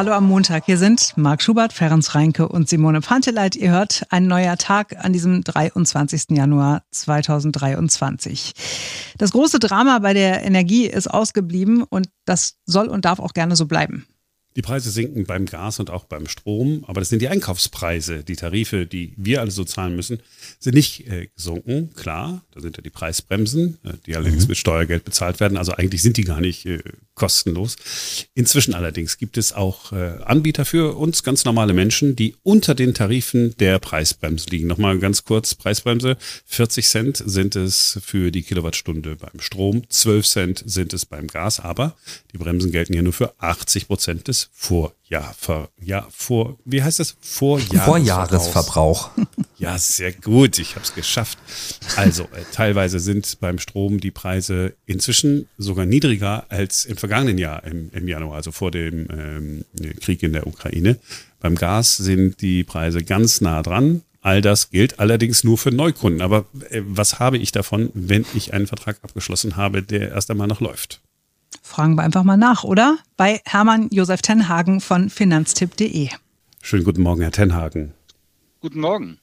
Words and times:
Hallo 0.00 0.12
am 0.12 0.28
Montag. 0.28 0.64
Hier 0.64 0.78
sind 0.78 1.12
Marc 1.16 1.42
Schubert, 1.42 1.74
Ferenc 1.74 2.14
Reinke 2.14 2.48
und 2.48 2.70
Simone 2.70 3.02
Panteleit. 3.02 3.54
Ihr 3.54 3.70
hört 3.70 4.06
ein 4.08 4.28
neuer 4.28 4.56
Tag 4.56 4.96
an 4.96 5.12
diesem 5.12 5.44
23. 5.44 6.30
Januar 6.30 6.84
2023. 6.90 8.54
Das 9.18 9.32
große 9.32 9.58
Drama 9.58 9.98
bei 9.98 10.14
der 10.14 10.42
Energie 10.42 10.86
ist 10.86 11.06
ausgeblieben 11.06 11.82
und 11.82 12.08
das 12.24 12.56
soll 12.64 12.88
und 12.88 13.04
darf 13.04 13.18
auch 13.18 13.34
gerne 13.34 13.56
so 13.56 13.66
bleiben. 13.66 14.06
Die 14.56 14.62
Preise 14.62 14.90
sinken 14.90 15.26
beim 15.26 15.44
Gas 15.44 15.78
und 15.80 15.90
auch 15.90 16.04
beim 16.04 16.26
Strom, 16.26 16.82
aber 16.88 17.02
das 17.02 17.10
sind 17.10 17.20
die 17.20 17.28
Einkaufspreise. 17.28 18.24
Die 18.24 18.36
Tarife, 18.36 18.86
die 18.86 19.12
wir 19.18 19.42
alle 19.42 19.50
so 19.50 19.64
zahlen 19.64 19.94
müssen, 19.94 20.20
sind 20.58 20.74
nicht 20.74 21.08
äh, 21.08 21.28
gesunken. 21.36 21.92
Klar, 21.94 22.42
da 22.52 22.60
sind 22.60 22.78
ja 22.78 22.82
die 22.82 22.90
Preisbremsen, 22.90 23.78
äh, 23.84 23.92
die 24.06 24.16
allerdings 24.16 24.44
mhm. 24.44 24.48
mit 24.48 24.56
Steuergeld 24.58 25.04
bezahlt 25.04 25.40
werden. 25.40 25.58
Also 25.58 25.72
eigentlich 25.72 26.02
sind 26.02 26.16
die 26.16 26.24
gar 26.24 26.40
nicht 26.40 26.64
äh, 26.64 26.82
kostenlos. 27.20 27.76
Inzwischen 28.34 28.72
allerdings 28.72 29.18
gibt 29.18 29.36
es 29.36 29.52
auch 29.52 29.92
äh, 29.92 30.22
Anbieter 30.24 30.64
für 30.64 30.96
uns, 30.96 31.22
ganz 31.22 31.44
normale 31.44 31.74
Menschen, 31.74 32.16
die 32.16 32.34
unter 32.42 32.74
den 32.74 32.94
Tarifen 32.94 33.54
der 33.58 33.78
Preisbremse 33.78 34.48
liegen. 34.48 34.66
Nochmal 34.66 34.98
ganz 34.98 35.24
kurz, 35.24 35.54
Preisbremse, 35.54 36.16
40 36.46 36.88
Cent 36.88 37.22
sind 37.24 37.56
es 37.56 38.00
für 38.02 38.30
die 38.30 38.42
Kilowattstunde 38.42 39.16
beim 39.16 39.38
Strom, 39.38 39.82
12 39.90 40.26
Cent 40.26 40.62
sind 40.64 40.94
es 40.94 41.04
beim 41.04 41.26
Gas, 41.26 41.60
aber 41.60 41.94
die 42.32 42.38
Bremsen 42.38 42.72
gelten 42.72 42.94
hier 42.94 43.02
nur 43.02 43.12
für 43.12 43.34
80 43.38 43.86
Prozent 43.86 44.28
des 44.28 44.48
Vorjahr, 44.54 44.94
ja, 45.82 46.06
vor, 46.10 46.56
wie 46.64 46.82
heißt 46.82 47.00
das? 47.00 47.16
Vorjahresverbrauch. 47.20 47.84
Vorjahresverbrauch. 47.84 49.10
Ja, 49.58 49.76
sehr 49.76 50.12
gut, 50.12 50.58
ich 50.58 50.70
habe 50.70 50.86
es 50.86 50.94
geschafft. 50.94 51.36
Also, 51.96 52.22
äh, 52.22 52.44
teilweise 52.50 52.98
sind 52.98 53.40
beim 53.40 53.58
Strom 53.58 54.00
die 54.00 54.10
Preise 54.10 54.72
inzwischen 54.86 55.48
sogar 55.58 55.84
niedriger 55.84 56.46
als 56.48 56.86
im 56.86 56.96
vergangenen 56.96 57.36
Jahr, 57.36 57.62
im, 57.64 57.90
im 57.92 58.08
Januar, 58.08 58.36
also 58.36 58.52
vor 58.52 58.70
dem 58.70 59.06
ähm, 59.10 59.64
Krieg 60.00 60.22
in 60.22 60.32
der 60.32 60.46
Ukraine. 60.46 60.96
Beim 61.40 61.56
Gas 61.56 61.98
sind 61.98 62.40
die 62.40 62.64
Preise 62.64 63.04
ganz 63.04 63.42
nah 63.42 63.62
dran. 63.62 64.00
All 64.22 64.40
das 64.40 64.70
gilt 64.70 64.98
allerdings 64.98 65.44
nur 65.44 65.58
für 65.58 65.70
Neukunden. 65.70 66.22
Aber 66.22 66.46
äh, 66.70 66.80
was 66.86 67.18
habe 67.18 67.36
ich 67.36 67.52
davon, 67.52 67.90
wenn 67.92 68.24
ich 68.32 68.54
einen 68.54 68.66
Vertrag 68.66 68.98
abgeschlossen 69.02 69.56
habe, 69.56 69.82
der 69.82 70.12
erst 70.12 70.30
einmal 70.30 70.46
noch 70.46 70.60
läuft? 70.60 71.02
Fragen 71.70 71.94
wir 71.94 72.02
einfach 72.02 72.24
mal 72.24 72.36
nach, 72.36 72.64
oder? 72.64 72.98
Bei 73.16 73.40
Hermann 73.44 73.88
Josef 73.92 74.22
Tenhagen 74.22 74.80
von 74.80 75.08
finanztipp.de. 75.08 76.08
Schönen 76.60 76.82
guten 76.82 77.00
Morgen, 77.00 77.20
Herr 77.20 77.30
Tenhagen. 77.30 77.94
Guten 78.58 78.80
Morgen. 78.80 79.20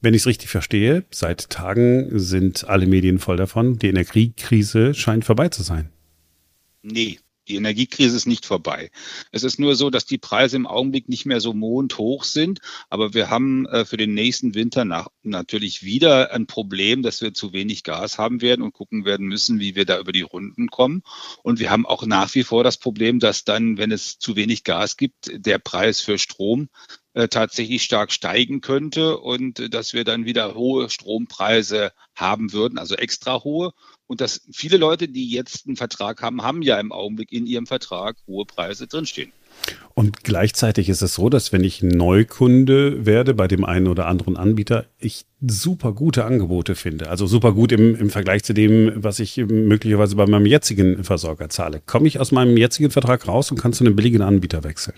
Wenn 0.00 0.14
ich 0.14 0.22
es 0.22 0.26
richtig 0.28 0.48
verstehe, 0.48 1.04
seit 1.10 1.50
Tagen 1.50 2.20
sind 2.20 2.68
alle 2.68 2.86
Medien 2.86 3.18
voll 3.18 3.36
davon, 3.36 3.80
die 3.80 3.88
Energiekrise 3.88 4.94
scheint 4.94 5.24
vorbei 5.24 5.48
zu 5.48 5.64
sein. 5.64 5.90
Nee, 6.82 7.18
die 7.48 7.56
Energiekrise 7.56 8.16
ist 8.16 8.26
nicht 8.26 8.46
vorbei. 8.46 8.90
Es 9.32 9.42
ist 9.42 9.58
nur 9.58 9.74
so, 9.74 9.90
dass 9.90 10.06
die 10.06 10.18
Preise 10.18 10.56
im 10.56 10.66
Augenblick 10.66 11.08
nicht 11.08 11.26
mehr 11.26 11.40
so 11.40 11.52
mondhoch 11.52 12.24
sind. 12.24 12.60
Aber 12.88 13.14
wir 13.14 13.30
haben 13.30 13.66
äh, 13.66 13.84
für 13.84 13.96
den 13.96 14.14
nächsten 14.14 14.54
Winter 14.54 14.84
nach, 14.84 15.08
natürlich 15.22 15.82
wieder 15.82 16.32
ein 16.32 16.46
Problem, 16.46 17.02
dass 17.02 17.20
wir 17.20 17.34
zu 17.34 17.52
wenig 17.52 17.82
Gas 17.82 18.18
haben 18.18 18.42
werden 18.42 18.62
und 18.62 18.72
gucken 18.72 19.04
werden 19.04 19.26
müssen, 19.26 19.60
wie 19.60 19.74
wir 19.74 19.84
da 19.84 19.98
über 19.98 20.12
die 20.12 20.22
Runden 20.22 20.68
kommen. 20.68 21.02
Und 21.42 21.58
wir 21.58 21.70
haben 21.70 21.86
auch 21.86 22.06
nach 22.06 22.34
wie 22.34 22.44
vor 22.44 22.64
das 22.64 22.76
Problem, 22.76 23.18
dass 23.18 23.44
dann, 23.44 23.76
wenn 23.76 23.90
es 23.90 24.18
zu 24.18 24.36
wenig 24.36 24.64
Gas 24.64 24.96
gibt, 24.96 25.30
der 25.34 25.58
Preis 25.58 26.00
für 26.00 26.18
Strom 26.18 26.68
tatsächlich 27.28 27.82
stark 27.82 28.12
steigen 28.12 28.60
könnte 28.60 29.18
und 29.18 29.60
äh, 29.60 29.68
dass 29.68 29.92
wir 29.92 30.04
dann 30.04 30.24
wieder 30.24 30.54
hohe 30.54 30.88
Strompreise 30.88 31.92
haben 32.14 32.52
würden, 32.52 32.78
also 32.78 32.94
extra 32.94 33.42
hohe. 33.44 33.72
Und 34.06 34.20
dass 34.20 34.42
viele 34.52 34.76
Leute, 34.76 35.08
die 35.08 35.30
jetzt 35.30 35.66
einen 35.66 35.76
Vertrag 35.76 36.22
haben, 36.22 36.42
haben 36.42 36.62
ja 36.62 36.78
im 36.78 36.92
Augenblick 36.92 37.32
in 37.32 37.46
ihrem 37.46 37.66
Vertrag 37.66 38.16
hohe 38.26 38.44
Preise 38.44 38.86
drinstehen. 38.86 39.32
Und 39.94 40.24
gleichzeitig 40.24 40.88
ist 40.88 41.02
es 41.02 41.14
so, 41.14 41.28
dass 41.28 41.52
wenn 41.52 41.64
ich 41.64 41.82
Neukunde 41.82 43.04
werde 43.04 43.34
bei 43.34 43.46
dem 43.46 43.64
einen 43.64 43.88
oder 43.88 44.06
anderen 44.06 44.36
Anbieter, 44.36 44.86
ich 44.98 45.26
super 45.46 45.92
gute 45.92 46.24
Angebote 46.24 46.74
finde. 46.74 47.10
Also 47.10 47.26
super 47.26 47.52
gut 47.52 47.72
im, 47.72 47.94
im 47.94 48.10
Vergleich 48.10 48.42
zu 48.42 48.54
dem, 48.54 48.92
was 48.96 49.18
ich 49.18 49.36
möglicherweise 49.36 50.16
bei 50.16 50.26
meinem 50.26 50.46
jetzigen 50.46 51.04
Versorger 51.04 51.50
zahle. 51.50 51.82
Komme 51.84 52.08
ich 52.08 52.18
aus 52.18 52.32
meinem 52.32 52.56
jetzigen 52.56 52.90
Vertrag 52.90 53.28
raus 53.28 53.50
und 53.50 53.58
kann 53.58 53.74
zu 53.74 53.84
einem 53.84 53.96
billigen 53.96 54.22
Anbieter 54.22 54.64
wechseln? 54.64 54.96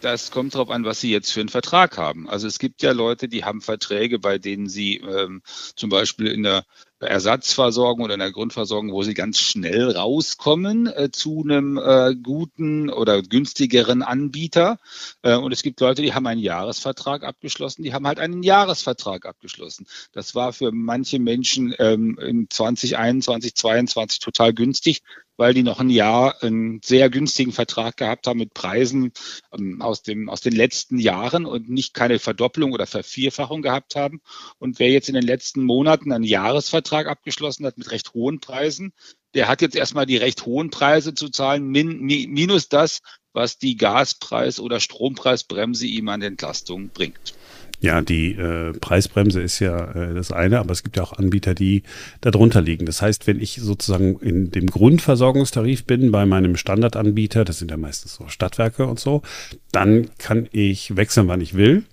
Das 0.00 0.30
kommt 0.30 0.54
darauf 0.54 0.70
an, 0.70 0.84
was 0.84 1.00
Sie 1.00 1.10
jetzt 1.10 1.32
für 1.32 1.40
einen 1.40 1.48
Vertrag 1.48 1.98
haben. 1.98 2.28
Also 2.28 2.46
es 2.46 2.58
gibt 2.58 2.82
ja 2.82 2.92
Leute, 2.92 3.28
die 3.28 3.44
haben 3.44 3.60
Verträge, 3.60 4.18
bei 4.18 4.38
denen 4.38 4.68
sie 4.68 4.98
ähm, 4.98 5.42
zum 5.74 5.90
Beispiel 5.90 6.28
in 6.28 6.44
der 6.44 6.64
Ersatzversorgung 7.00 8.04
oder 8.04 8.14
in 8.14 8.20
der 8.20 8.32
Grundversorgung, 8.32 8.92
wo 8.92 9.02
sie 9.02 9.14
ganz 9.14 9.38
schnell 9.38 9.90
rauskommen 9.90 10.86
äh, 10.86 11.10
zu 11.12 11.42
einem 11.44 11.78
äh, 11.78 12.14
guten 12.14 12.90
oder 12.90 13.22
günstigeren 13.22 14.02
Anbieter. 14.02 14.78
Äh, 15.22 15.36
und 15.36 15.52
es 15.52 15.62
gibt 15.62 15.80
Leute, 15.80 16.02
die 16.02 16.14
haben 16.14 16.26
einen 16.26 16.40
Jahresvertrag 16.40 17.22
abgeschlossen, 17.22 17.82
die 17.82 17.92
haben 17.92 18.06
halt 18.06 18.18
einen 18.18 18.42
Jahresvertrag 18.42 19.26
abgeschlossen. 19.26 19.86
Das 20.12 20.34
war 20.34 20.52
für 20.52 20.72
manche 20.72 21.18
Menschen 21.18 21.74
ähm, 21.78 22.18
in 22.18 22.50
2021, 22.50 23.54
2022 23.54 24.18
total 24.20 24.52
günstig 24.52 25.02
weil 25.38 25.54
die 25.54 25.62
noch 25.62 25.78
ein 25.80 25.88
Jahr 25.88 26.42
einen 26.42 26.80
sehr 26.84 27.08
günstigen 27.08 27.52
Vertrag 27.52 27.96
gehabt 27.96 28.26
haben 28.26 28.40
mit 28.40 28.54
Preisen 28.54 29.12
ähm, 29.56 29.80
aus, 29.80 30.02
dem, 30.02 30.28
aus 30.28 30.40
den 30.40 30.52
letzten 30.52 30.98
Jahren 30.98 31.46
und 31.46 31.70
nicht 31.70 31.94
keine 31.94 32.18
Verdopplung 32.18 32.72
oder 32.72 32.86
Vervierfachung 32.86 33.62
gehabt 33.62 33.94
haben. 33.94 34.20
Und 34.58 34.80
wer 34.80 34.90
jetzt 34.90 35.08
in 35.08 35.14
den 35.14 35.24
letzten 35.24 35.62
Monaten 35.62 36.12
einen 36.12 36.24
Jahresvertrag 36.24 36.87
abgeschlossen 36.92 37.66
hat 37.66 37.78
mit 37.78 37.90
recht 37.90 38.14
hohen 38.14 38.40
Preisen, 38.40 38.92
der 39.34 39.48
hat 39.48 39.62
jetzt 39.62 39.76
erstmal 39.76 40.06
die 40.06 40.16
recht 40.16 40.46
hohen 40.46 40.70
Preise 40.70 41.14
zu 41.14 41.28
zahlen, 41.28 41.68
min, 41.68 41.98
minus 42.00 42.68
das, 42.68 43.00
was 43.32 43.58
die 43.58 43.76
Gaspreis- 43.76 44.60
oder 44.60 44.80
Strompreisbremse 44.80 45.86
ihm 45.86 46.08
an 46.08 46.22
Entlastung 46.22 46.88
bringt. 46.88 47.34
Ja, 47.80 48.00
die 48.00 48.32
äh, 48.32 48.72
Preisbremse 48.72 49.40
ist 49.40 49.60
ja 49.60 49.92
äh, 49.92 50.14
das 50.14 50.32
eine, 50.32 50.58
aber 50.58 50.72
es 50.72 50.82
gibt 50.82 50.96
ja 50.96 51.04
auch 51.04 51.12
Anbieter, 51.12 51.54
die 51.54 51.84
darunter 52.20 52.60
liegen. 52.60 52.86
Das 52.86 53.02
heißt, 53.02 53.28
wenn 53.28 53.40
ich 53.40 53.60
sozusagen 53.62 54.18
in 54.18 54.50
dem 54.50 54.66
Grundversorgungstarif 54.66 55.84
bin 55.84 56.10
bei 56.10 56.26
meinem 56.26 56.56
Standardanbieter, 56.56 57.44
das 57.44 57.58
sind 57.58 57.70
ja 57.70 57.76
meistens 57.76 58.14
so 58.14 58.26
Stadtwerke 58.26 58.86
und 58.86 58.98
so, 58.98 59.22
dann 59.70 60.10
kann 60.18 60.48
ich 60.50 60.96
wechseln, 60.96 61.28
wann 61.28 61.40
ich 61.40 61.54
will. 61.54 61.84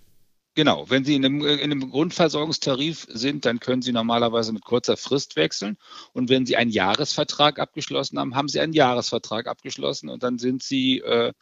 Genau, 0.58 0.90
wenn 0.90 1.04
Sie 1.04 1.16
in 1.16 1.26
einem, 1.26 1.42
in 1.46 1.60
einem, 1.60 1.90
Grundversorgungstarif 1.92 3.08
sind, 3.10 3.44
dann 3.44 3.60
können 3.60 3.82
Sie 3.82 3.92
normalerweise 3.92 4.54
mit 4.54 4.64
kurzer 4.64 4.96
Frist 4.96 5.36
wechseln. 5.36 5.78
Und 6.14 6.30
wenn 6.30 6.46
Sie 6.46 6.56
einen 6.56 6.72
Jahresvertrag 6.72 7.60
abgeschlossen 7.60 8.18
haben, 8.18 8.36
haben 8.36 8.48
Sie 8.48 8.62
einen 8.62 8.72
Jahresvertrag 8.72 9.48
abgeschlossen 9.48 10.08
und 10.08 10.24
dann 10.24 10.40
sind 10.40 10.64
Sie 10.64 11.00
äh, 11.00 11.34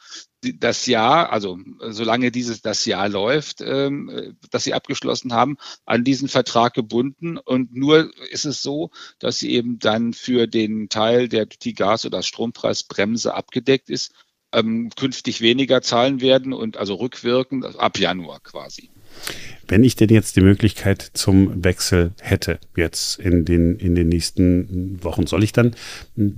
das 0.41 0.87
Jahr, 0.87 1.31
also 1.31 1.59
solange 1.79 2.31
dieses 2.31 2.63
das 2.63 2.85
Jahr 2.85 3.07
läuft, 3.07 3.61
ähm, 3.61 4.35
das 4.49 4.63
Sie 4.63 4.73
abgeschlossen 4.73 5.31
haben, 5.31 5.57
an 5.85 6.03
diesen 6.03 6.27
Vertrag 6.27 6.73
gebunden. 6.73 7.37
Und 7.37 7.73
nur 7.75 8.11
ist 8.31 8.45
es 8.45 8.63
so, 8.63 8.89
dass 9.19 9.37
Sie 9.37 9.51
eben 9.51 9.77
dann 9.77 10.13
für 10.13 10.47
den 10.47 10.89
Teil, 10.89 11.29
der 11.29 11.45
die 11.45 11.75
Gas- 11.75 12.05
oder 12.05 12.23
Strompreisbremse 12.23 13.35
abgedeckt 13.35 13.91
ist, 13.91 14.11
ähm, 14.53 14.89
künftig 14.95 15.41
weniger 15.41 15.81
zahlen 15.81 16.21
werden 16.21 16.53
und 16.53 16.77
also 16.77 16.95
rückwirkend 16.95 17.79
ab 17.79 17.97
Januar 17.97 18.39
quasi. 18.41 18.89
Wenn 19.67 19.83
ich 19.83 19.95
denn 19.95 20.09
jetzt 20.09 20.35
die 20.35 20.41
Möglichkeit 20.41 21.11
zum 21.13 21.63
Wechsel 21.63 22.11
hätte, 22.19 22.59
jetzt 22.75 23.19
in 23.19 23.45
den, 23.45 23.77
in 23.77 23.95
den 23.95 24.09
nächsten 24.09 25.01
Wochen, 25.03 25.25
soll 25.25 25.43
ich 25.43 25.53
dann 25.53 25.75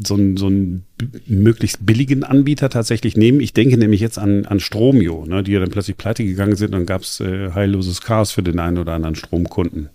so 0.04 0.14
einen, 0.14 0.38
so 0.38 0.48
einen 0.48 0.86
möglichst 1.26 1.86
billigen 1.86 2.24
Anbieter 2.24 2.70
tatsächlich 2.70 3.18
nehmen? 3.18 3.40
Ich 3.40 3.54
denke 3.54 3.78
nämlich 3.78 4.02
jetzt 4.02 4.20
an, 4.20 4.46
an 4.46 4.60
Stromio, 4.60 5.26
ne, 5.26 5.42
die 5.42 5.54
ja 5.54 5.60
dann 5.60 5.72
plötzlich 5.72 5.98
pleite 5.98 6.24
gegangen 6.24 6.56
sind 6.56 6.76
und 6.76 6.86
gab 6.86 7.02
es 7.02 7.20
äh, 7.20 7.52
heilloses 7.52 8.02
Chaos 8.02 8.32
für 8.32 8.44
den 8.44 8.60
einen 8.60 8.78
oder 8.78 8.94
anderen 8.94 9.16
Stromkunden. 9.16 9.90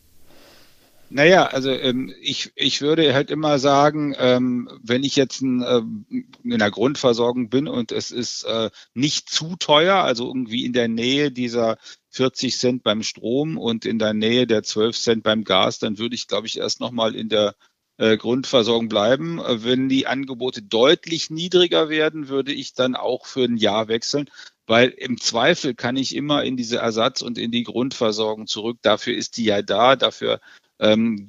Naja, 1.13 1.47
also 1.47 1.71
ähm, 1.71 2.15
ich, 2.21 2.53
ich 2.55 2.83
würde 2.83 3.13
halt 3.15 3.33
immer 3.33 3.59
sagen, 3.59 4.15
ähm, 4.17 4.71
wenn 4.81 5.03
ich 5.03 5.17
jetzt 5.17 5.41
ein, 5.43 5.61
äh, 5.61 5.83
in 6.45 6.59
der 6.61 6.71
Grundversorgung 6.71 7.51
bin 7.51 7.67
und 7.67 7.91
es 7.91 8.13
ist 8.13 8.45
äh, 8.45 8.71
nicht 8.95 9.29
zu 9.29 9.57
teuer, 9.57 9.97
also 9.97 10.29
irgendwie 10.29 10.65
in 10.65 10.73
der 10.73 10.87
Nähe 10.87 11.33
dieser 11.33 11.79
40 12.11 12.57
Cent 12.57 12.83
beim 12.85 13.03
Strom 13.03 13.59
und 13.59 13.87
in 13.87 13.99
der 13.99 14.15
Nähe 14.15 14.47
der 14.47 14.63
12 14.63 14.97
Cent 14.97 15.23
beim 15.25 15.43
Gas, 15.43 15.81
dann 15.81 15.99
würde 15.99 16.15
ich, 16.15 16.29
glaube 16.29 16.47
ich, 16.47 16.59
erst 16.59 16.79
nochmal 16.79 17.17
in 17.17 17.29
der 17.29 17.57
äh, 17.97 18.17
Grundversorgung 18.17 18.89
bleiben. 18.89 19.41
Wenn 19.45 19.89
die 19.89 20.07
Angebote 20.07 20.63
deutlich 20.63 21.29
niedriger 21.29 21.89
werden, 21.89 22.29
würde 22.29 22.53
ich 22.53 22.73
dann 22.75 22.95
auch 22.95 23.27
für 23.27 23.43
ein 23.45 23.57
Jahr 23.57 23.89
wechseln, 23.89 24.31
weil 24.69 24.91
im 24.91 25.21
Zweifel 25.21 25.75
kann 25.75 25.97
ich 25.97 26.15
immer 26.15 26.45
in 26.45 26.57
diese 26.57 26.79
Ersatz- 26.79 27.23
und 27.23 27.37
in 27.37 27.51
die 27.51 27.65
Grundversorgung 27.65 28.47
zurück. 28.47 28.79
Dafür 28.83 29.17
ist 29.17 29.39
die 29.39 29.45
ja 29.45 29.61
da, 29.61 29.97
dafür 29.97 30.41
ähm, 30.81 31.27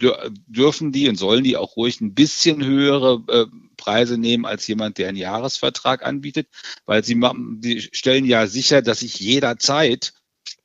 dürfen 0.48 0.92
die 0.92 1.10
und 1.10 1.18
sollen 1.18 1.44
die 1.44 1.58
auch 1.58 1.76
ruhig 1.76 2.02
ein 2.02 2.14
bisschen 2.14 2.64
höhere 2.66 3.24
äh, 3.28 3.46
Preise 3.78 4.18
nehmen 4.18 4.46
als 4.46 4.66
jemand, 4.68 4.98
der 4.98 5.10
einen 5.10 5.18
Jahresvertrag 5.18 6.06
anbietet, 6.06 6.48
weil 6.86 7.04
sie, 7.04 7.20
die 7.60 7.82
stellen 7.82 8.26
ja 8.26 8.48
sicher, 8.48 8.82
dass 8.82 9.02
ich 9.02 9.20
jederzeit 9.20 10.14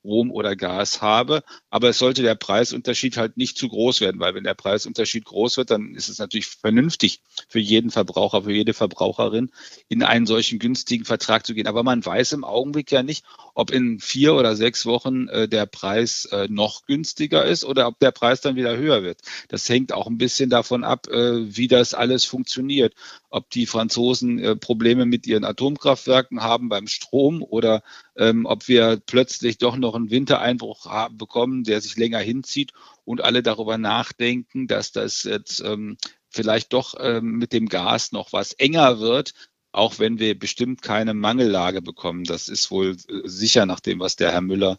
Strom 0.06 0.30
oder 0.30 0.54
Gas 0.54 1.02
habe. 1.02 1.42
Aber 1.68 1.88
es 1.88 1.98
sollte 1.98 2.22
der 2.22 2.36
Preisunterschied 2.36 3.16
halt 3.16 3.36
nicht 3.36 3.58
zu 3.58 3.68
groß 3.68 4.00
werden, 4.00 4.20
weil 4.20 4.34
wenn 4.34 4.44
der 4.44 4.54
Preisunterschied 4.54 5.24
groß 5.24 5.56
wird, 5.56 5.70
dann 5.70 5.94
ist 5.94 6.08
es 6.08 6.18
natürlich 6.18 6.46
vernünftig 6.46 7.20
für 7.48 7.58
jeden 7.58 7.90
Verbraucher, 7.90 8.42
für 8.42 8.52
jede 8.52 8.72
Verbraucherin 8.72 9.50
in 9.88 10.02
einen 10.02 10.26
solchen 10.26 10.58
günstigen 10.58 11.04
Vertrag 11.04 11.44
zu 11.44 11.54
gehen. 11.54 11.66
Aber 11.66 11.82
man 11.82 12.04
weiß 12.04 12.32
im 12.32 12.44
Augenblick 12.44 12.92
ja 12.92 13.02
nicht, 13.02 13.24
ob 13.54 13.72
in 13.72 13.98
vier 13.98 14.34
oder 14.34 14.54
sechs 14.54 14.86
Wochen 14.86 15.28
äh, 15.28 15.48
der 15.48 15.66
Preis 15.66 16.26
äh, 16.26 16.46
noch 16.48 16.86
günstiger 16.86 17.44
ist 17.44 17.64
oder 17.64 17.88
ob 17.88 17.98
der 17.98 18.12
Preis 18.12 18.40
dann 18.40 18.54
wieder 18.56 18.76
höher 18.76 19.02
wird. 19.02 19.20
Das 19.48 19.68
hängt 19.68 19.92
auch 19.92 20.06
ein 20.06 20.18
bisschen 20.18 20.50
davon 20.50 20.84
ab, 20.84 21.08
äh, 21.08 21.56
wie 21.56 21.66
das 21.68 21.94
alles 21.94 22.24
funktioniert. 22.24 22.94
Ob 23.28 23.50
die 23.50 23.66
Franzosen 23.66 24.38
äh, 24.38 24.56
Probleme 24.56 25.04
mit 25.04 25.26
ihren 25.26 25.44
Atomkraftwerken 25.44 26.42
haben 26.42 26.68
beim 26.68 26.86
Strom 26.86 27.42
oder 27.42 27.82
ähm, 28.18 28.46
ob 28.46 28.68
wir 28.68 29.00
plötzlich 29.04 29.58
doch 29.58 29.76
noch 29.76 29.94
einen 29.94 30.10
Wintereinbruch 30.10 30.86
haben, 30.86 31.18
bekommen, 31.18 31.64
der 31.64 31.80
sich 31.80 31.96
länger 31.96 32.18
hinzieht 32.18 32.72
und 33.04 33.22
alle 33.22 33.42
darüber 33.42 33.78
nachdenken, 33.78 34.66
dass 34.66 34.92
das 34.92 35.24
jetzt 35.24 35.60
ähm, 35.60 35.96
vielleicht 36.30 36.72
doch 36.72 36.94
ähm, 36.98 37.38
mit 37.38 37.52
dem 37.52 37.68
Gas 37.68 38.12
noch 38.12 38.32
was 38.32 38.52
enger 38.52 39.00
wird, 39.00 39.34
auch 39.72 39.98
wenn 39.98 40.18
wir 40.18 40.38
bestimmt 40.38 40.82
keine 40.82 41.14
Mangellage 41.14 41.82
bekommen. 41.82 42.24
Das 42.24 42.48
ist 42.48 42.70
wohl 42.70 42.92
äh, 42.92 43.20
sicher 43.24 43.66
nach 43.66 43.80
dem, 43.80 44.00
was 44.00 44.16
der 44.16 44.32
Herr 44.32 44.40
Müller 44.40 44.78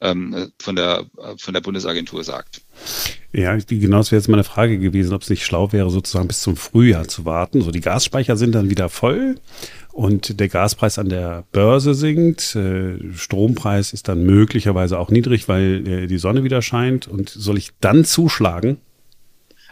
ähm, 0.00 0.52
von, 0.60 0.76
der, 0.76 1.06
äh, 1.18 1.34
von 1.38 1.54
der 1.54 1.60
Bundesagentur 1.60 2.22
sagt. 2.22 2.62
Ja, 3.32 3.56
genau, 3.56 3.98
das 3.98 4.12
wäre 4.12 4.20
jetzt 4.20 4.28
meine 4.28 4.44
Frage 4.44 4.78
gewesen, 4.78 5.14
ob 5.14 5.22
es 5.22 5.30
nicht 5.30 5.44
schlau 5.44 5.72
wäre, 5.72 5.90
sozusagen 5.90 6.28
bis 6.28 6.40
zum 6.40 6.56
Frühjahr 6.56 7.08
zu 7.08 7.24
warten. 7.24 7.60
So, 7.60 7.70
die 7.70 7.80
Gasspeicher 7.80 8.36
sind 8.36 8.54
dann 8.54 8.70
wieder 8.70 8.88
voll 8.88 9.36
und 9.96 10.40
der 10.40 10.48
Gaspreis 10.48 10.98
an 10.98 11.08
der 11.08 11.44
Börse 11.52 11.94
sinkt. 11.94 12.54
Äh, 12.54 12.98
Strompreis 13.14 13.94
ist 13.94 14.08
dann 14.08 14.24
möglicherweise 14.24 14.98
auch 14.98 15.10
niedrig, 15.10 15.48
weil 15.48 15.88
äh, 15.88 16.06
die 16.06 16.18
Sonne 16.18 16.44
wieder 16.44 16.60
scheint. 16.60 17.08
Und 17.08 17.30
soll 17.30 17.56
ich 17.56 17.70
dann 17.80 18.04
zuschlagen? 18.04 18.76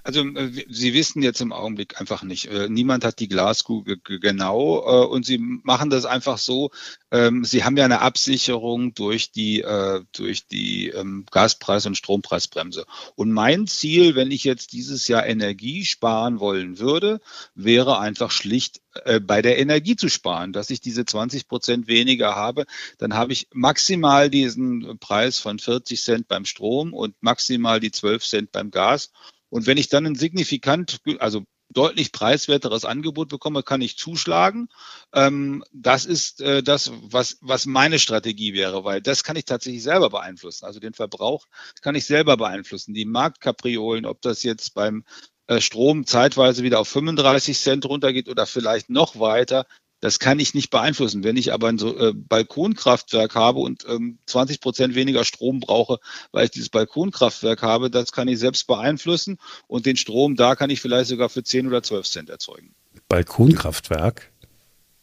Also 0.05 0.21
äh, 0.21 0.67
Sie 0.69 0.93
wissen 0.93 1.23
jetzt 1.23 1.41
im 1.41 1.53
Augenblick 1.53 1.99
einfach 1.99 2.23
nicht. 2.23 2.47
Äh, 2.47 2.69
niemand 2.69 3.05
hat 3.05 3.21
die 3.21 3.29
Glaskugel 3.29 3.99
genau 4.05 4.85
äh, 4.87 5.06
und 5.06 5.25
Sie 5.25 5.39
machen 5.39 5.89
das 5.89 6.05
einfach 6.05 6.37
so. 6.37 6.71
Ähm, 7.11 7.45
Sie 7.45 7.65
haben 7.65 7.79
ja 7.79 7.87
eine 7.87 8.03
Absicherung 8.03 8.93
durch 8.95 9.33
die, 9.33 9.65
durch 10.12 10.47
die 10.47 10.89
ähm, 10.89 11.25
Gaspreis- 11.31 11.87
und 11.87 11.97
Strompreisbremse. 11.97 12.85
Und 13.15 13.33
mein 13.33 13.67
Ziel, 13.67 14.15
wenn 14.15 14.31
ich 14.31 14.45
jetzt 14.45 14.73
dieses 14.73 15.09
Jahr 15.09 15.27
Energie 15.27 15.85
sparen 15.87 16.39
wollen 16.39 16.79
würde, 16.79 17.21
wäre 17.55 17.99
einfach 17.99 18.31
schlicht 18.31 18.83
bei 19.23 19.43
der 19.43 19.59
Energie 19.59 19.97
zu 19.97 20.09
sparen, 20.09 20.53
dass 20.53 20.71
ich 20.71 20.81
diese 20.81 21.05
20 21.05 21.49
Prozent 21.49 21.89
weniger 21.89 22.37
habe, 22.37 22.65
dann 22.99 23.15
habe 23.15 23.33
ich 23.33 23.49
maximal 23.53 24.31
diesen 24.31 24.99
Preis 24.99 25.39
von 25.39 25.59
40 25.59 26.03
Cent 26.03 26.29
beim 26.29 26.45
Strom 26.45 26.93
und 26.93 27.15
maximal 27.21 27.81
die 27.81 27.91
12 27.91 28.25
Cent 28.25 28.53
beim 28.53 28.71
Gas 28.71 29.11
und 29.55 29.69
wenn 29.69 29.79
ich 29.79 29.89
dann 29.89 30.05
ein 30.05 30.17
signifikant, 30.17 30.99
also 31.21 31.45
deutlich 31.73 32.11
preiswerteres 32.11 32.85
Angebot 32.85 33.29
bekomme, 33.29 33.62
kann 33.62 33.83
ich 33.83 33.97
zuschlagen. 33.97 34.67
Ähm, 35.12 35.62
das 35.73 36.06
ist 36.06 36.41
äh, 36.41 36.65
das, 36.65 36.91
was, 37.05 37.39
was 37.41 37.65
meine 37.65 38.01
Strategie 38.01 38.53
wäre, 38.53 38.83
weil 38.83 39.01
das 39.01 39.23
kann 39.23 39.37
ich 39.37 39.45
tatsächlich 39.45 39.85
selber 39.85 40.11
beeinflussen. 40.11 40.65
Also 40.65 40.81
den 40.81 40.93
Verbrauch 40.93 41.47
kann 41.83 41.95
ich 41.95 42.05
selber 42.05 42.37
beeinflussen. 42.37 42.95
Die 42.95 43.05
Marktkapriolen, 43.05 44.06
ob 44.06 44.21
das 44.23 44.43
jetzt 44.43 44.75
beim 44.75 45.05
äh, 45.47 45.61
Strom 45.61 46.05
zeitweise 46.05 46.65
wieder 46.65 46.81
auf 46.81 46.89
35 46.89 47.56
Cent 47.56 47.87
runtergeht 47.87 48.29
oder 48.29 48.47
vielleicht 48.47 48.91
noch 48.91 49.21
weiter, 49.21 49.67
das 50.05 50.19
kann 50.19 50.39
ich 50.39 50.53
nicht 50.53 50.69
beeinflussen. 50.69 51.25
Wenn 51.25 51.39
ich 51.39 51.55
aber 51.55 51.69
ein 51.69 51.79
so, 51.79 51.97
äh, 51.97 52.12
Balkonkraftwerk 52.12 53.35
habe 53.35 53.61
und 53.61 53.87
ähm, 53.89 54.19
20 54.27 54.61
Prozent 54.61 54.95
weniger 54.95 55.25
Strom 55.25 55.61
brauche, 55.61 55.99
weil 56.31 56.45
ich 56.45 56.51
dieses 56.51 56.69
Balkonkraftwerk 56.69 57.62
habe, 57.62 57.89
das 57.89 58.12
kann 58.12 58.29
ich 58.29 58.39
selbst 58.39 58.67
beeinflussen. 58.67 59.39
Und 59.67 59.87
den 59.87 59.97
Strom, 59.97 60.37
da 60.37 60.56
kann 60.56 60.69
ich 60.69 60.83
vielleicht 60.83 61.09
sogar 61.09 61.31
für 61.31 61.43
10 61.43 61.69
oder 61.69 61.83
12 61.83 62.06
Cent 62.06 62.29
erzeugen. 62.29 62.75
Balkonkraftwerk? 63.09 64.31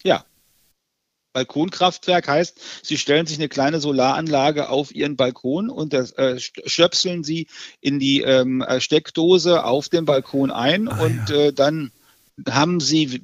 Ja. 0.04 0.24
Balkonkraftwerk 1.34 2.28
heißt, 2.28 2.60
Sie 2.84 3.00
stellen 3.00 3.26
sich 3.26 3.40
eine 3.40 3.50
kleine 3.50 3.80
Solaranlage 3.80 4.70
auf 4.70 4.94
Ihren 4.94 5.16
Balkon 5.16 5.72
und 5.72 5.94
das 5.94 6.12
äh, 6.12 6.40
stöpseln 6.40 7.24
Sie 7.24 7.48
in 7.80 7.98
die 7.98 8.22
ähm, 8.22 8.64
Steckdose 8.78 9.64
auf 9.64 9.90
dem 9.90 10.06
Balkon 10.06 10.52
ein 10.52 10.88
ah, 10.88 11.04
und 11.04 11.30
ja. 11.30 11.36
äh, 11.38 11.54
dann 11.54 11.92
haben 12.50 12.80
Sie, 12.80 13.22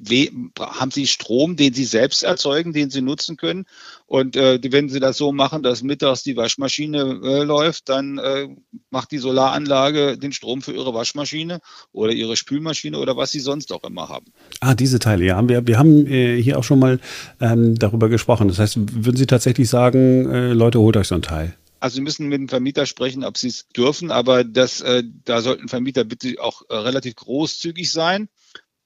haben 0.58 0.90
Sie 0.90 1.06
Strom, 1.06 1.56
den 1.56 1.74
Sie 1.74 1.84
selbst 1.84 2.22
erzeugen, 2.22 2.72
den 2.72 2.90
Sie 2.90 3.00
nutzen 3.00 3.36
können. 3.36 3.64
Und 4.06 4.36
äh, 4.36 4.60
wenn 4.70 4.88
Sie 4.88 5.00
das 5.00 5.16
so 5.16 5.32
machen, 5.32 5.62
dass 5.62 5.82
mittags 5.82 6.22
die 6.22 6.36
Waschmaschine 6.36 7.20
äh, 7.22 7.42
läuft, 7.42 7.88
dann 7.88 8.18
äh, 8.18 8.48
macht 8.90 9.10
die 9.10 9.18
Solaranlage 9.18 10.18
den 10.18 10.32
Strom 10.32 10.62
für 10.62 10.72
Ihre 10.72 10.94
Waschmaschine 10.94 11.60
oder 11.92 12.12
Ihre 12.12 12.36
Spülmaschine 12.36 12.98
oder 12.98 13.16
was 13.16 13.32
Sie 13.32 13.40
sonst 13.40 13.72
auch 13.72 13.84
immer 13.84 14.08
haben. 14.08 14.26
Ah, 14.60 14.74
diese 14.74 14.98
Teile, 14.98 15.24
ja. 15.24 15.48
Wir, 15.48 15.66
wir 15.66 15.78
haben 15.78 16.06
äh, 16.06 16.40
hier 16.40 16.58
auch 16.58 16.64
schon 16.64 16.78
mal 16.78 17.00
ähm, 17.40 17.78
darüber 17.78 18.08
gesprochen. 18.08 18.48
Das 18.48 18.58
heißt, 18.58 18.76
würden 19.04 19.16
Sie 19.16 19.26
tatsächlich 19.26 19.68
sagen, 19.68 20.30
äh, 20.30 20.52
Leute, 20.52 20.80
holt 20.80 20.96
euch 20.96 21.08
so 21.08 21.14
ein 21.14 21.22
Teil? 21.22 21.54
Also 21.80 21.96
Sie 21.96 22.00
müssen 22.00 22.28
mit 22.28 22.40
dem 22.40 22.48
Vermieter 22.48 22.86
sprechen, 22.86 23.24
ob 23.24 23.38
Sie 23.38 23.48
es 23.48 23.68
dürfen, 23.68 24.10
aber 24.10 24.42
das, 24.44 24.80
äh, 24.80 25.04
da 25.24 25.42
sollten 25.42 25.68
Vermieter 25.68 26.04
bitte 26.04 26.36
auch 26.40 26.62
äh, 26.68 26.74
relativ 26.74 27.14
großzügig 27.16 27.90
sein. 27.90 28.28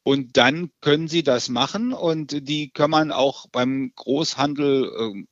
Und 0.04 0.36
dann 0.36 0.70
können 0.80 1.08
Sie 1.08 1.22
das 1.22 1.48
machen 1.48 1.92
und 1.92 2.48
die 2.48 2.70
kann 2.70 2.90
man 2.90 3.12
auch 3.12 3.46
beim 3.50 3.92
Großhandel 3.94 4.84
äh, 4.84 5.24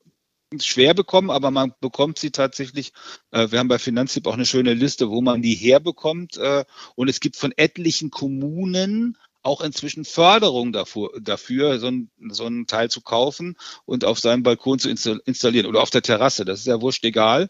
schwer 0.59 0.95
bekommen, 0.95 1.31
aber 1.31 1.51
man 1.51 1.73
bekommt 1.81 2.19
sie 2.19 2.31
tatsächlich. 2.31 2.93
Äh, 3.31 3.51
wir 3.51 3.59
haben 3.59 3.69
bei 3.69 3.79
Finanztipp 3.79 4.27
auch 4.27 4.35
eine 4.35 4.47
schöne 4.47 4.75
Liste, 4.75 5.11
wo 5.11 5.21
man 5.21 5.43
die 5.43 5.55
herbekommt. 5.55 6.37
Äh, 6.39 6.65
und 6.97 7.09
es 7.09 7.21
gibt 7.21 7.37
von 7.37 7.53
etlichen 7.57 8.11
Kommunen 8.11 9.17
auch 9.43 9.61
inzwischen 9.63 10.05
Förderung 10.05 10.73
dafür, 10.73 11.13
dafür 11.21 11.79
so, 11.79 11.89
ein, 11.89 12.11
so 12.29 12.45
einen 12.45 12.67
Teil 12.67 12.91
zu 12.91 13.01
kaufen 13.01 13.57
und 13.87 14.05
auf 14.05 14.19
seinem 14.19 14.43
Balkon 14.43 14.79
zu 14.79 14.91
installieren 14.91 15.67
oder 15.67 15.83
auf 15.83 15.91
der 15.91 16.03
Terrasse. 16.03 16.45
Das 16.45 16.61
ist 16.61 16.67
ja 16.67 16.81
wurscht 16.81 17.05
egal. 17.05 17.49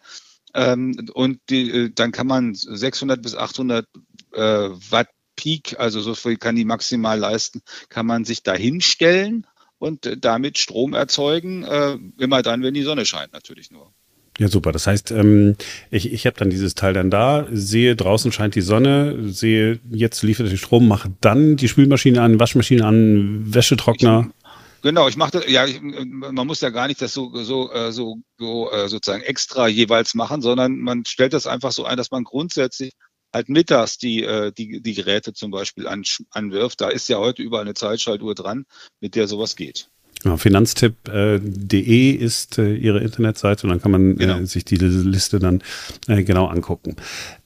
Ähm, 0.55 1.08
und 1.14 1.40
die, 1.49 1.70
äh, 1.70 1.90
dann 1.90 2.12
kann 2.12 2.26
man 2.26 2.55
600 2.55 3.23
bis 3.23 3.34
800 3.34 3.87
äh, 4.32 4.40
Watt 4.40 5.08
Peak, 5.40 5.76
also 5.78 6.02
so 6.02 6.14
viel 6.14 6.37
kann 6.37 6.54
die 6.54 6.66
maximal 6.66 7.19
leisten, 7.19 7.62
kann 7.88 8.04
man 8.04 8.26
sich 8.26 8.42
da 8.42 8.52
hinstellen 8.54 9.46
und 9.78 10.04
äh, 10.04 10.19
damit 10.19 10.58
Strom 10.58 10.92
erzeugen, 10.92 11.64
äh, 11.64 11.96
immer 12.19 12.42
dann, 12.42 12.62
wenn 12.62 12.75
die 12.75 12.82
Sonne 12.82 13.06
scheint, 13.06 13.32
natürlich 13.32 13.70
nur. 13.70 13.90
Ja, 14.38 14.48
super. 14.48 14.70
Das 14.70 14.87
heißt, 14.87 15.12
ähm, 15.12 15.56
ich, 15.90 16.12
ich 16.12 16.26
habe 16.26 16.37
dann 16.37 16.50
dieses 16.50 16.75
Teil 16.75 16.92
dann 16.92 17.10
da, 17.10 17.46
sehe, 17.50 17.96
draußen 17.96 18.32
scheint 18.32 18.54
die 18.54 18.60
Sonne, 18.60 19.32
sehe, 19.32 19.81
jetzt 19.90 20.22
liefert 20.22 20.50
der 20.50 20.56
Strom, 20.58 20.87
mache 20.88 21.10
dann 21.22 21.56
die 21.56 21.69
Spülmaschine 21.69 22.20
an, 22.20 22.38
Waschmaschine 22.38 22.84
an, 22.84 23.54
Wäschetrockner. 23.54 24.31
Ich, 24.46 24.82
genau, 24.82 25.08
ich 25.08 25.16
mache 25.16 25.32
das, 25.32 25.48
ja, 25.48 25.64
ich, 25.64 25.81
man 25.81 26.47
muss 26.47 26.61
ja 26.61 26.68
gar 26.68 26.87
nicht 26.87 27.00
das 27.00 27.14
so, 27.14 27.35
so, 27.42 27.73
äh, 27.73 27.92
so, 27.92 28.18
so 28.38 28.70
sozusagen 28.87 29.23
extra 29.23 29.68
jeweils 29.68 30.14
machen, 30.14 30.42
sondern 30.42 30.78
man 30.78 31.04
stellt 31.06 31.32
das 31.32 31.47
einfach 31.47 31.73
so 31.73 31.85
ein, 31.85 31.97
dass 31.97 32.11
man 32.11 32.25
grundsätzlich 32.25 32.92
halt 33.32 33.49
mittags 33.49 33.99
die, 33.99 34.22
äh, 34.25 34.52
die, 34.52 34.80
die 34.80 34.94
Geräte 34.94 35.32
zum 35.32 35.50
Beispiel 35.50 35.87
an, 35.87 36.02
anwirft. 36.30 36.80
Da 36.80 36.88
ist 36.88 37.08
ja 37.08 37.18
heute 37.18 37.42
überall 37.42 37.64
eine 37.64 37.75
Zeitschaltuhr 37.75 38.34
dran, 38.34 38.66
mit 39.00 39.14
der 39.14 39.28
sowas 39.28 39.56
geht. 39.56 39.88
Ja, 40.25 40.37
Finanztipp.de 40.37 42.10
äh, 42.10 42.10
ist 42.12 42.58
äh, 42.58 42.75
Ihre 42.75 43.00
Internetseite 43.00 43.62
und 43.62 43.70
dann 43.70 43.80
kann 43.80 43.90
man 43.90 44.12
äh, 44.12 44.14
genau. 44.16 44.38
äh, 44.38 44.46
sich 44.46 44.66
diese 44.66 44.87
Liste 44.87 45.38
dann 45.38 45.62
genau 46.06 46.46
angucken. 46.46 46.96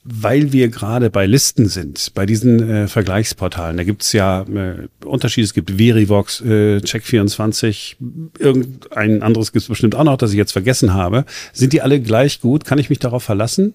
Weil 0.03 0.53
wir 0.53 0.69
gerade 0.69 1.09
bei 1.09 1.25
Listen 1.25 1.67
sind, 1.67 2.13
bei 2.15 2.27
diesen 2.27 2.89
Vergleichsportalen, 2.89 3.79
da 3.79 3.85
gibt's 3.85 4.13
ja 4.13 4.43
äh, 4.43 4.89
Unterschiede. 5.05 5.45
Es 5.45 5.55
gibt 5.55 5.71
Verivox, 5.71 6.43
äh, 6.43 6.79
Check24, 6.79 7.97
irgendein 8.39 9.23
anderes 9.23 9.53
gibt's 9.53 9.69
bestimmt 9.69 9.95
auch 9.95 10.05
noch, 10.05 10.19
das 10.19 10.33
ich 10.33 10.37
jetzt 10.37 10.53
vergessen 10.53 10.93
habe. 10.93 11.25
Sind 11.53 11.73
die 11.73 11.81
alle 11.81 12.01
gleich 12.01 12.41
gut? 12.41 12.65
Kann 12.65 12.79
ich 12.79 12.91
mich 12.91 12.99
darauf 12.99 13.23
verlassen? 13.23 13.73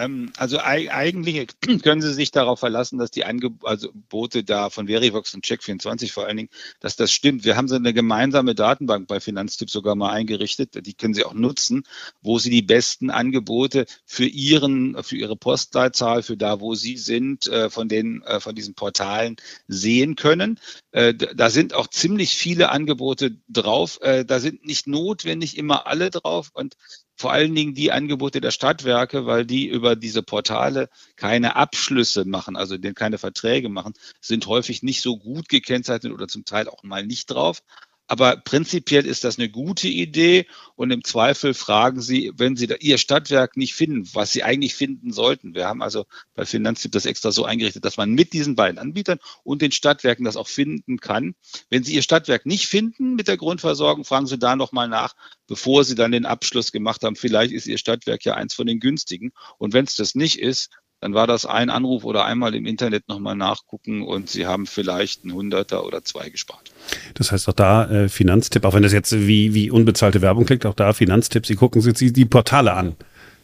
Ähm, 0.00 0.32
also 0.36 0.58
eigentlich 0.60 1.48
können 1.82 2.00
Sie 2.00 2.14
sich 2.14 2.30
darauf 2.30 2.60
verlassen, 2.60 2.98
dass 2.98 3.10
die 3.10 3.24
Angebote 3.24 4.38
also 4.38 4.42
da 4.42 4.70
von 4.70 4.86
Verivox 4.86 5.34
und 5.34 5.44
Check24 5.44 6.12
vor 6.12 6.26
allen 6.26 6.36
Dingen, 6.36 6.48
dass 6.80 6.96
das 6.96 7.12
stimmt. 7.12 7.44
Wir 7.44 7.56
haben 7.56 7.68
so 7.68 7.74
eine 7.74 7.92
gemeinsame 7.92 8.54
Datenbank 8.54 9.08
bei 9.08 9.20
Finanztipp 9.20 9.70
sogar 9.70 9.94
mal 9.94 10.10
eingerichtet. 10.10 10.86
Die 10.86 10.94
können 10.94 11.14
Sie 11.14 11.24
auch 11.24 11.34
nutzen, 11.34 11.84
wo 12.22 12.38
Sie 12.38 12.50
die 12.50 12.62
besten 12.62 13.10
Angebote 13.10 13.86
für 14.06 14.26
Ihren, 14.26 15.02
für 15.02 15.16
Ihre 15.16 15.36
Postleitzahl, 15.36 16.22
für 16.22 16.36
da, 16.36 16.60
wo 16.60 16.74
Sie 16.74 16.96
sind, 16.96 17.46
äh, 17.48 17.70
von 17.70 17.88
den, 17.88 18.22
äh, 18.22 18.40
von 18.40 18.54
diesen 18.54 18.74
Portalen 18.74 19.36
sehen 19.68 20.16
können. 20.16 20.58
Äh, 20.92 21.14
da 21.14 21.50
sind 21.50 21.74
auch 21.74 21.88
ziemlich 21.88 22.36
viele 22.36 22.70
Angebote 22.70 23.36
drauf. 23.48 23.98
Da 24.00 24.40
sind 24.40 24.64
nicht 24.64 24.86
notwendig 24.86 25.56
immer 25.56 25.86
alle 25.86 26.10
drauf 26.10 26.50
und 26.52 26.76
vor 27.20 27.32
allen 27.32 27.54
Dingen 27.54 27.74
die 27.74 27.92
Angebote 27.92 28.40
der 28.40 28.50
Stadtwerke, 28.50 29.26
weil 29.26 29.44
die 29.44 29.68
über 29.68 29.94
diese 29.94 30.22
Portale 30.22 30.88
keine 31.16 31.54
Abschlüsse 31.54 32.24
machen, 32.24 32.56
also 32.56 32.78
keine 32.94 33.18
Verträge 33.18 33.68
machen, 33.68 33.92
sind 34.22 34.46
häufig 34.46 34.82
nicht 34.82 35.02
so 35.02 35.18
gut 35.18 35.50
gekennzeichnet 35.50 36.14
oder 36.14 36.28
zum 36.28 36.46
Teil 36.46 36.66
auch 36.66 36.82
mal 36.82 37.04
nicht 37.06 37.26
drauf. 37.26 37.62
Aber 38.10 38.38
prinzipiell 38.38 39.06
ist 39.06 39.22
das 39.22 39.38
eine 39.38 39.48
gute 39.48 39.86
Idee 39.86 40.46
und 40.74 40.90
im 40.90 41.04
Zweifel 41.04 41.54
fragen 41.54 42.00
Sie, 42.00 42.32
wenn 42.34 42.56
Sie 42.56 42.66
Ihr 42.80 42.98
Stadtwerk 42.98 43.56
nicht 43.56 43.74
finden, 43.74 44.10
was 44.14 44.32
Sie 44.32 44.42
eigentlich 44.42 44.74
finden 44.74 45.12
sollten. 45.12 45.54
Wir 45.54 45.68
haben 45.68 45.80
also 45.80 46.06
bei 46.34 46.44
Finanztipp 46.44 46.90
das 46.90 47.06
extra 47.06 47.30
so 47.30 47.44
eingerichtet, 47.44 47.84
dass 47.84 47.98
man 47.98 48.10
mit 48.10 48.32
diesen 48.32 48.56
beiden 48.56 48.80
Anbietern 48.80 49.20
und 49.44 49.62
den 49.62 49.70
Stadtwerken 49.70 50.24
das 50.24 50.36
auch 50.36 50.48
finden 50.48 50.98
kann. 50.98 51.36
Wenn 51.68 51.84
Sie 51.84 51.94
Ihr 51.94 52.02
Stadtwerk 52.02 52.46
nicht 52.46 52.66
finden 52.66 53.14
mit 53.14 53.28
der 53.28 53.36
Grundversorgung, 53.36 54.04
fragen 54.04 54.26
Sie 54.26 54.38
da 54.38 54.56
nochmal 54.56 54.88
nach, 54.88 55.14
bevor 55.46 55.84
Sie 55.84 55.94
dann 55.94 56.10
den 56.10 56.26
Abschluss 56.26 56.72
gemacht 56.72 57.04
haben. 57.04 57.14
Vielleicht 57.14 57.52
ist 57.52 57.68
Ihr 57.68 57.78
Stadtwerk 57.78 58.24
ja 58.24 58.34
eins 58.34 58.54
von 58.54 58.66
den 58.66 58.80
günstigen. 58.80 59.30
Und 59.58 59.72
wenn 59.72 59.84
es 59.84 59.94
das 59.94 60.16
nicht 60.16 60.40
ist, 60.40 60.70
dann 61.00 61.14
war 61.14 61.26
das 61.26 61.46
ein 61.46 61.70
Anruf 61.70 62.04
oder 62.04 62.24
einmal 62.24 62.54
im 62.54 62.66
Internet 62.66 63.08
nochmal 63.08 63.34
nachgucken 63.34 64.02
und 64.02 64.28
Sie 64.28 64.46
haben 64.46 64.66
vielleicht 64.66 65.24
einen 65.24 65.32
Hunderter 65.32 65.84
oder 65.84 66.04
zwei 66.04 66.28
gespart. 66.28 66.70
Das 67.14 67.32
heißt 67.32 67.48
auch 67.48 67.54
da 67.54 67.90
äh, 67.90 68.08
Finanztipp, 68.08 68.64
auch 68.64 68.74
wenn 68.74 68.82
das 68.82 68.92
jetzt 68.92 69.12
wie, 69.12 69.54
wie 69.54 69.70
unbezahlte 69.70 70.22
Werbung 70.22 70.44
klingt, 70.44 70.66
auch 70.66 70.74
da 70.74 70.92
Finanztipp, 70.92 71.46
Sie 71.46 71.56
gucken 71.56 71.80
sich 71.80 72.12
die 72.12 72.24
Portale 72.24 72.74
an. 72.74 72.96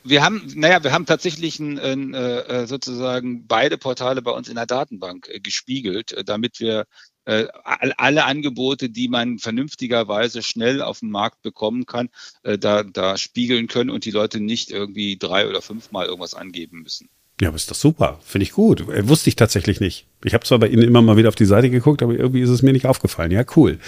Wir 0.04 0.22
haben, 0.22 0.40
naja, 0.54 0.84
wir 0.84 0.92
haben 0.92 1.04
tatsächlich 1.04 1.58
ein, 1.58 1.80
ein, 1.80 2.14
äh, 2.14 2.68
sozusagen 2.68 3.46
beide 3.48 3.76
Portale 3.76 4.22
bei 4.22 4.30
uns 4.30 4.48
in 4.48 4.54
der 4.54 4.66
Datenbank 4.66 5.28
äh, 5.28 5.40
gespiegelt, 5.40 6.12
äh, 6.12 6.25
damit 6.25 6.60
wir 6.60 6.86
alle 7.25 8.25
Angebote, 8.25 8.88
die 8.88 9.08
man 9.08 9.40
vernünftigerweise 9.40 10.44
schnell 10.44 10.80
auf 10.80 11.00
dem 11.00 11.10
Markt 11.10 11.42
bekommen 11.42 11.84
kann, 11.84 12.08
da, 12.44 12.84
da 12.84 13.16
spiegeln 13.18 13.66
können 13.66 13.90
und 13.90 14.04
die 14.04 14.12
Leute 14.12 14.38
nicht 14.38 14.70
irgendwie 14.70 15.16
drei 15.16 15.48
oder 15.48 15.60
fünfmal 15.60 16.06
irgendwas 16.06 16.34
angeben 16.34 16.82
müssen. 16.82 17.08
Ja, 17.40 17.48
aber 17.48 17.56
ist 17.56 17.70
doch 17.70 17.76
super. 17.76 18.18
Finde 18.24 18.44
ich 18.44 18.52
gut. 18.52 18.88
Äh, 18.88 19.08
wusste 19.08 19.28
ich 19.28 19.36
tatsächlich 19.36 19.80
nicht. 19.80 20.06
Ich 20.24 20.34
habe 20.34 20.44
zwar 20.44 20.58
bei 20.58 20.68
Ihnen 20.68 20.82
immer 20.82 21.02
mal 21.02 21.16
wieder 21.16 21.28
auf 21.28 21.34
die 21.34 21.44
Seite 21.44 21.70
geguckt, 21.70 22.02
aber 22.02 22.14
irgendwie 22.14 22.40
ist 22.40 22.50
es 22.50 22.62
mir 22.62 22.72
nicht 22.72 22.86
aufgefallen. 22.86 23.30
Ja, 23.30 23.44
cool. 23.56 23.78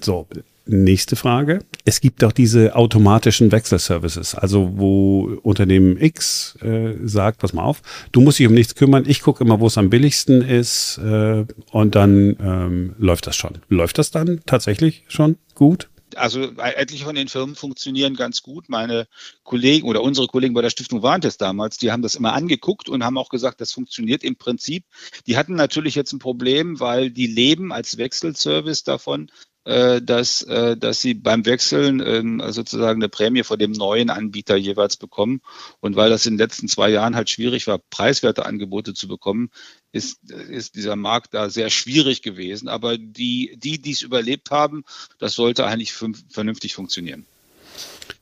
So, 0.00 0.26
nächste 0.68 1.16
Frage. 1.16 1.60
Es 1.84 2.00
gibt 2.00 2.22
auch 2.24 2.32
diese 2.32 2.76
automatischen 2.76 3.50
Wechselservices, 3.50 4.34
also 4.34 4.72
wo 4.76 5.38
Unternehmen 5.42 5.96
X 6.00 6.56
äh, 6.60 6.94
sagt, 7.04 7.38
pass 7.38 7.52
mal 7.52 7.62
auf, 7.62 7.82
du 8.12 8.20
musst 8.20 8.38
dich 8.38 8.46
um 8.46 8.54
nichts 8.54 8.74
kümmern, 8.74 9.04
ich 9.06 9.22
gucke 9.22 9.42
immer, 9.42 9.60
wo 9.60 9.66
es 9.66 9.78
am 9.78 9.90
billigsten 9.90 10.42
ist 10.42 10.98
äh, 10.98 11.44
und 11.72 11.94
dann 11.94 12.36
ähm, 12.40 12.94
läuft 12.98 13.26
das 13.26 13.36
schon. 13.36 13.58
Läuft 13.68 13.98
das 13.98 14.10
dann 14.10 14.40
tatsächlich 14.44 15.04
schon 15.08 15.36
gut? 15.54 15.88
Also 16.18 16.42
etliche 16.58 17.04
von 17.04 17.14
den 17.14 17.28
Firmen 17.28 17.54
funktionieren 17.54 18.14
ganz 18.14 18.42
gut. 18.42 18.68
Meine 18.68 19.08
Kollegen 19.42 19.88
oder 19.88 20.02
unsere 20.02 20.26
Kollegen 20.26 20.54
bei 20.54 20.62
der 20.62 20.70
Stiftung 20.70 21.02
Warntest 21.02 21.40
damals, 21.40 21.78
die 21.78 21.90
haben 21.90 22.02
das 22.02 22.14
immer 22.14 22.32
angeguckt 22.34 22.88
und 22.88 23.04
haben 23.04 23.18
auch 23.18 23.28
gesagt, 23.28 23.60
das 23.60 23.72
funktioniert 23.72 24.22
im 24.22 24.36
Prinzip. 24.36 24.84
Die 25.26 25.36
hatten 25.36 25.54
natürlich 25.54 25.94
jetzt 25.94 26.12
ein 26.12 26.18
Problem, 26.18 26.80
weil 26.80 27.10
die 27.10 27.26
leben 27.26 27.72
als 27.72 27.98
Wechselservice 27.98 28.84
davon, 28.84 29.30
äh, 29.30 29.57
dass, 30.00 30.42
äh, 30.42 30.76
dass 30.78 31.00
sie 31.00 31.12
beim 31.12 31.44
Wechseln 31.44 32.00
ähm, 32.00 32.42
sozusagen 32.48 33.02
eine 33.02 33.10
Prämie 33.10 33.42
von 33.42 33.58
dem 33.58 33.72
neuen 33.72 34.08
Anbieter 34.08 34.56
jeweils 34.56 34.96
bekommen. 34.96 35.42
Und 35.80 35.94
weil 35.94 36.08
das 36.08 36.24
in 36.24 36.34
den 36.34 36.38
letzten 36.38 36.68
zwei 36.68 36.88
Jahren 36.88 37.14
halt 37.14 37.28
schwierig 37.28 37.66
war, 37.66 37.78
preiswerte 37.78 38.46
Angebote 38.46 38.94
zu 38.94 39.08
bekommen, 39.08 39.50
ist, 39.92 40.30
ist 40.30 40.74
dieser 40.74 40.96
Markt 40.96 41.34
da 41.34 41.50
sehr 41.50 41.68
schwierig 41.68 42.22
gewesen. 42.22 42.68
Aber 42.68 42.96
die, 42.96 43.58
die, 43.58 43.80
die 43.80 43.92
es 43.92 44.02
überlebt 44.02 44.50
haben, 44.50 44.84
das 45.18 45.34
sollte 45.34 45.66
eigentlich 45.66 45.92
vernünftig 45.92 46.74
funktionieren. 46.74 47.26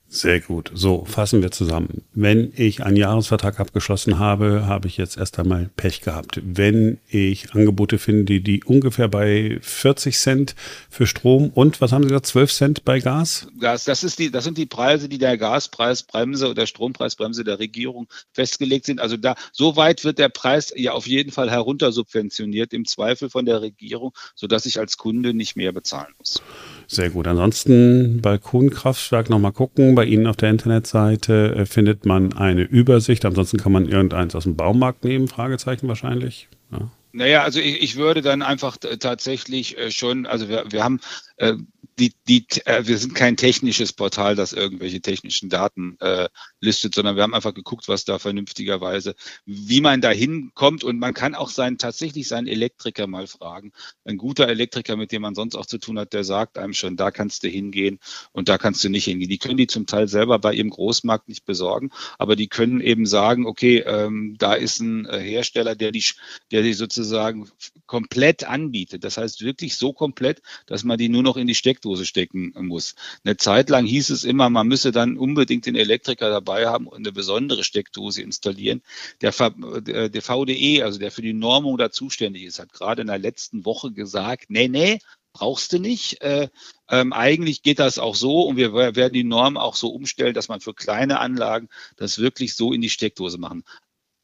Sehr 0.09 0.41
gut. 0.41 0.71
So, 0.73 1.05
fassen 1.05 1.43
wir 1.43 1.51
zusammen. 1.51 2.05
Wenn 2.15 2.53
ich 2.57 2.85
einen 2.85 2.97
Jahresvertrag 2.97 3.59
abgeschlossen 3.59 4.21
habe, 4.21 4.67
habe 4.67 4.87
ich 4.87 4.97
jetzt 4.97 5.17
erst 5.17 5.39
einmal 5.39 5.69
Pech 5.77 6.01
gehabt. 6.01 6.41
Wenn 6.45 6.99
ich 7.09 7.53
Angebote 7.55 7.99
finde, 7.99 8.41
die 8.41 8.63
ungefähr 8.63 9.09
bei 9.09 9.59
40 9.61 10.17
Cent 10.17 10.55
für 10.89 11.09
Strom 11.09 11.51
und, 11.51 11.81
was 11.81 11.91
haben 11.91 12.05
Sie 12.05 12.09
gesagt, 12.09 12.27
12 12.27 12.53
Cent 12.53 12.85
bei 12.85 13.01
Gas? 13.01 13.49
Gas, 13.59 13.85
das, 13.85 14.05
ist 14.05 14.21
die, 14.21 14.31
das 14.31 14.45
sind 14.45 14.59
die 14.59 14.67
Preise, 14.67 15.09
die 15.09 15.19
der 15.19 15.37
Gaspreisbremse 15.37 16.49
oder 16.49 16.67
Strompreisbremse 16.67 17.43
der 17.43 17.59
Regierung 17.59 18.07
festgelegt 18.33 18.87
sind. 18.87 19.01
Also 19.01 19.17
da, 19.17 19.35
so 19.53 19.77
weit 19.77 20.05
wird 20.05 20.21
der 20.21 20.29
Preis 20.29 20.73
ja 20.77 20.93
auf 20.93 21.09
jeden 21.09 21.33
Fall 21.33 21.51
heruntersubventioniert, 21.51 22.73
im 22.73 22.85
Zweifel 22.85 23.29
von 23.29 23.45
der 23.45 23.61
Regierung, 23.61 24.13
sodass 24.37 24.67
ich 24.67 24.79
als 24.79 24.97
Kunde 24.99 25.35
nicht 25.35 25.57
mehr 25.57 25.73
bezahlen 25.73 26.15
muss. 26.19 26.41
Sehr 26.88 27.11
gut. 27.11 27.26
Ansonsten 27.26 28.21
Balkonkraftwerk 28.23 29.28
nochmal 29.28 29.52
gucken. 29.52 29.95
Bei 29.95 30.05
Ihnen 30.05 30.26
auf 30.26 30.37
der 30.37 30.50
Internetseite 30.50 31.55
äh, 31.55 31.66
findet 31.66 32.07
man 32.07 32.33
eine 32.35 32.62
Übersicht. 32.62 33.25
Ansonsten 33.25 33.57
kann 33.57 33.73
man 33.73 33.88
irgendeins 33.88 34.35
aus 34.35 34.45
dem 34.45 34.57
Baumarkt 34.57 35.05
nehmen, 35.05 35.28
Fragezeichen 35.28 35.88
wahrscheinlich. 35.88 36.49
Ja. 36.71 36.90
Naja, 37.12 37.43
also 37.43 37.61
ich, 37.61 37.83
ich 37.83 37.97
würde 37.97 38.21
dann 38.21 38.43
einfach 38.43 38.76
tatsächlich 38.76 39.78
äh, 39.78 39.90
schon, 39.90 40.26
also 40.26 40.49
wir, 40.49 40.64
wir 40.69 40.85
haben 40.85 41.00
äh, 41.38 41.55
die, 41.99 42.12
die, 42.29 42.45
äh, 42.67 42.87
wir 42.87 42.99
sind 42.99 43.15
kein 43.15 43.37
technisches 43.37 43.93
Portal, 43.93 44.37
das 44.37 44.53
irgendwelche 44.53 45.00
technischen 45.00 45.49
Daten 45.49 45.97
äh, 46.00 46.29
listet, 46.61 46.95
sondern 46.95 47.17
wir 47.17 47.23
haben 47.23 47.35
einfach 47.35 47.55
geguckt, 47.55 47.88
was 47.88 48.05
da 48.05 48.19
vernünftigerweise, 48.19 49.15
wie 49.47 49.81
man 49.81 50.03
da 50.03 50.11
hinkommt 50.11 50.85
und 50.85 50.99
man 50.99 51.15
kann 51.15 51.35
auch 51.35 51.49
seinen, 51.49 51.79
tatsächlich 51.79 52.29
seinen 52.29 52.49
Elektriker 52.49 53.07
mal 53.07 53.26
fragen. 53.26 53.73
Ein 54.05 54.19
guter 54.19 54.49
Elektriker, 54.49 54.97
mit 54.97 55.11
dem 55.11 55.23
man 55.23 55.35
sonst 55.35 55.55
auch 55.55 55.65
zu 55.65 55.79
tun 55.79 55.99
hat, 55.99 56.12
der 56.12 56.25
sagt 56.25 56.59
einem 56.59 56.75
schon, 56.75 56.97
da 56.97 57.11
kannst 57.11 57.45
du 57.45 57.49
hingehen 57.49 57.99
und 58.33 58.50
da 58.50 58.59
kannst 58.59 58.85
du 58.85 58.91
nicht 58.91 59.05
hingehen. 59.05 59.31
Die 59.31 59.38
können 59.38 59.57
die 59.57 59.67
zum 59.67 59.87
Teil 59.87 60.07
selber 60.07 60.38
bei 60.38 60.53
ihrem 60.53 60.71
Großmarkt 60.71 61.29
nicht 61.29 61.47
besorgen, 61.47 61.91
aber 62.19 62.37
die 62.37 62.49
können 62.49 62.83
eben 62.83 63.07
sagen, 63.07 63.47
okay, 63.47 63.79
ähm, 63.79 64.37
da 64.38 64.53
ist 64.53 64.81
ein 64.81 65.07
äh, 65.07 65.19
Hersteller, 65.19 65.75
der 65.75 65.93
die, 65.93 66.05
der 66.50 66.62
die 66.62 66.75
sozusagen 66.75 67.49
komplett 67.87 68.45
anbietet. 68.45 69.03
Das 69.03 69.17
heißt 69.17 69.41
wirklich 69.41 69.76
so 69.76 69.95
komplett, 69.95 70.43
dass 70.67 70.85
man 70.85 70.99
die 70.99 71.09
nur 71.09 71.23
noch 71.23 71.38
in 71.38 71.47
die 71.47 71.55
Steckdose 71.55 71.86
stecken 71.95 72.52
muss. 72.59 72.95
Eine 73.25 73.37
Zeit 73.37 73.71
lang 73.71 73.87
hieß 73.87 74.11
es 74.11 74.25
immer, 74.25 74.50
man 74.50 74.66
müsse 74.66 74.90
dann 74.90 75.16
unbedingt 75.16 75.66
den 75.66 75.76
Elektriker 75.76 76.31
dabei 76.31 76.66
haben 76.66 76.87
und 76.87 76.99
eine 76.99 77.12
besondere 77.12 77.62
Steckdose 77.62 78.23
installieren. 78.23 78.83
Der, 79.21 79.33
der 79.33 80.23
VDE, 80.23 80.83
also 80.83 80.99
der 80.99 81.12
für 81.12 81.23
die 81.23 81.33
Normung 81.33 81.76
da 81.78 81.90
zuständig 81.90 82.45
ist, 82.45 82.59
hat 82.59 82.73
gerade 82.73 83.02
in 83.02 83.09
der 83.09 83.19
letzten 83.19 83.64
Woche 83.64 83.93
gesagt, 83.93 84.47
nee, 84.49 84.69
nee, 84.69 84.99
brauchst 85.33 85.73
du 85.73 85.78
nicht. 85.78 86.23
Äh, 86.23 86.49
ähm, 86.88 87.12
eigentlich 87.12 87.62
geht 87.62 87.78
das 87.78 87.99
auch 87.99 88.14
so 88.14 88.43
und 88.43 88.57
wir 88.57 88.75
werden 88.75 89.12
die 89.12 89.25
Norm 89.25 89.57
auch 89.57 89.76
so 89.76 89.90
umstellen, 89.90 90.35
dass 90.35 90.49
man 90.49 90.61
für 90.61 90.75
kleine 90.75 91.21
Anlagen 91.21 91.69
das 91.97 92.19
wirklich 92.19 92.55
so 92.55 92.73
in 92.73 92.81
die 92.81 92.90
Steckdose 92.90 93.38
machen 93.38 93.62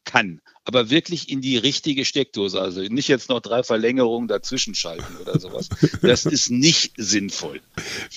kann, 0.05 0.41
aber 0.65 0.91
wirklich 0.91 1.29
in 1.29 1.41
die 1.41 1.57
richtige 1.57 2.05
Steckdose. 2.05 2.61
Also 2.61 2.83
nicht 2.83 3.09
jetzt 3.09 3.29
noch 3.29 3.41
drei 3.41 3.63
Verlängerungen 3.63 4.29
dazwischen 4.29 4.75
schalten 4.75 5.17
oder 5.21 5.39
sowas. 5.39 5.69
Das 6.03 6.27
ist 6.27 6.51
nicht 6.51 6.95
sinnvoll. 6.97 7.61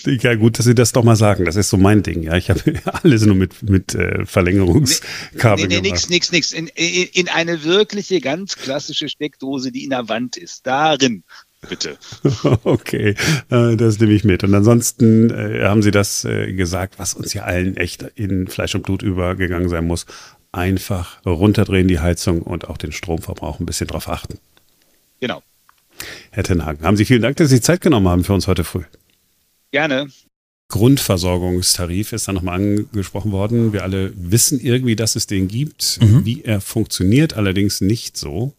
Ja, 0.06 0.36
gut, 0.36 0.58
dass 0.58 0.66
Sie 0.66 0.76
das 0.76 0.92
doch 0.92 1.04
mal 1.04 1.16
sagen. 1.16 1.46
Das 1.46 1.56
ist 1.56 1.70
so 1.70 1.78
mein 1.78 2.04
Ding. 2.04 2.24
Ja, 2.24 2.36
ich 2.36 2.50
habe 2.50 2.62
alles 3.04 3.26
nur 3.26 3.36
mit, 3.36 3.64
mit 3.64 3.96
äh, 3.96 4.26
Verlängerungskabel 4.26 5.68
nee, 5.68 5.82
nee, 5.82 5.82
gemacht. 5.82 6.10
Nix, 6.10 6.32
nix, 6.32 6.32
nix. 6.32 6.52
In, 6.52 6.68
in, 6.68 7.08
in 7.14 7.30
eine 7.30 7.64
wirkliche, 7.64 8.22
ganz 8.22 8.56
klassische 8.56 9.08
Steckdose, 9.08 9.72
die 9.72 9.84
in 9.84 9.92
der 9.92 10.10
Wand 10.10 10.38
ist. 10.38 10.66
Darin 10.68 11.24
bitte. 11.68 11.98
Okay, 12.64 13.16
äh, 13.50 13.76
das 13.76 14.00
nehme 14.00 14.14
ich 14.14 14.24
mit. 14.24 14.44
Und 14.44 14.54
ansonsten 14.54 15.30
äh, 15.30 15.64
haben 15.64 15.82
Sie 15.82 15.92
das 15.92 16.26
äh, 16.26 16.54
gesagt, 16.54 17.00
was 17.00 17.14
uns 17.14 17.34
ja 17.34 17.44
allen 17.44 17.78
echt 17.78 18.04
in 18.16 18.48
Fleisch 18.48 18.76
und 18.76 18.84
Blut 18.84 19.02
übergegangen 19.02 19.70
sein 19.70 19.86
muss 19.86 20.06
einfach 20.56 21.24
runterdrehen 21.26 21.88
die 21.88 22.00
Heizung 22.00 22.42
und 22.42 22.68
auch 22.70 22.78
den 22.78 22.92
Stromverbrauch 22.92 23.60
ein 23.60 23.66
bisschen 23.66 23.88
drauf 23.88 24.10
achten. 24.10 24.40
Genau. 25.20 25.42
Herr 26.32 26.44
Tenhagen, 26.44 26.86
haben 26.86 26.98
Sie 26.98 27.06
vielen 27.06 27.22
Dank, 27.22 27.38
dass 27.38 27.50
Sie 27.50 27.62
Zeit 27.62 27.82
genommen 27.82 28.08
haben 28.08 28.24
für 28.24 28.34
uns 28.34 28.48
heute 28.48 28.64
früh. 28.64 28.84
Gerne. 29.72 30.08
Grundversorgungstarif 30.70 32.12
ist 32.12 32.28
da 32.28 32.34
nochmal 32.34 32.56
angesprochen 32.56 33.32
worden. 33.32 33.72
Wir 33.72 33.84
alle 33.84 34.12
wissen 34.16 34.60
irgendwie, 34.60 34.96
dass 34.96 35.16
es 35.16 35.28
den 35.28 35.48
gibt. 35.48 36.00
Mhm. 36.02 36.26
Wie 36.26 36.42
er 36.44 36.60
funktioniert, 36.60 37.36
allerdings 37.36 37.82
nicht 37.82 38.18
so. 38.18 38.54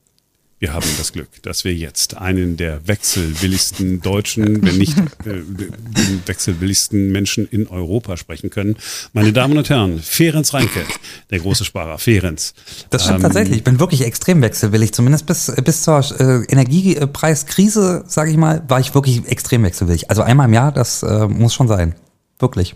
Wir 0.58 0.72
haben 0.72 0.86
das 0.96 1.12
Glück, 1.12 1.28
dass 1.42 1.64
wir 1.64 1.74
jetzt 1.74 2.16
einen 2.16 2.56
der 2.56 2.88
wechselwilligsten 2.88 4.00
Deutschen, 4.00 4.62
wenn 4.62 4.78
nicht 4.78 4.96
äh, 4.96 5.42
den 5.44 6.22
wechselwilligsten 6.24 7.12
Menschen 7.12 7.46
in 7.46 7.66
Europa 7.66 8.16
sprechen 8.16 8.48
können. 8.48 8.76
Meine 9.12 9.34
Damen 9.34 9.58
und 9.58 9.68
Herren, 9.68 9.98
Ferenc 10.00 10.54
Reinke, 10.54 10.80
der 11.28 11.40
große 11.40 11.66
Sparer, 11.66 11.98
Ferenc. 11.98 12.40
Das 12.88 13.02
stimmt 13.02 13.18
ähm, 13.18 13.22
tatsächlich. 13.24 13.58
Ich 13.58 13.64
bin 13.64 13.78
wirklich 13.80 14.00
extrem 14.00 14.40
wechselwillig. 14.40 14.94
Zumindest 14.94 15.26
bis, 15.26 15.52
bis 15.62 15.82
zur 15.82 15.98
äh, 16.18 16.44
Energiepreiskrise, 16.50 18.04
sage 18.06 18.30
ich 18.30 18.38
mal, 18.38 18.62
war 18.66 18.80
ich 18.80 18.94
wirklich 18.94 19.26
extrem 19.26 19.62
wechselwillig. 19.62 20.08
Also 20.08 20.22
einmal 20.22 20.46
im 20.46 20.54
Jahr, 20.54 20.72
das 20.72 21.02
äh, 21.02 21.26
muss 21.26 21.52
schon 21.52 21.68
sein. 21.68 21.94
Wirklich. 22.38 22.74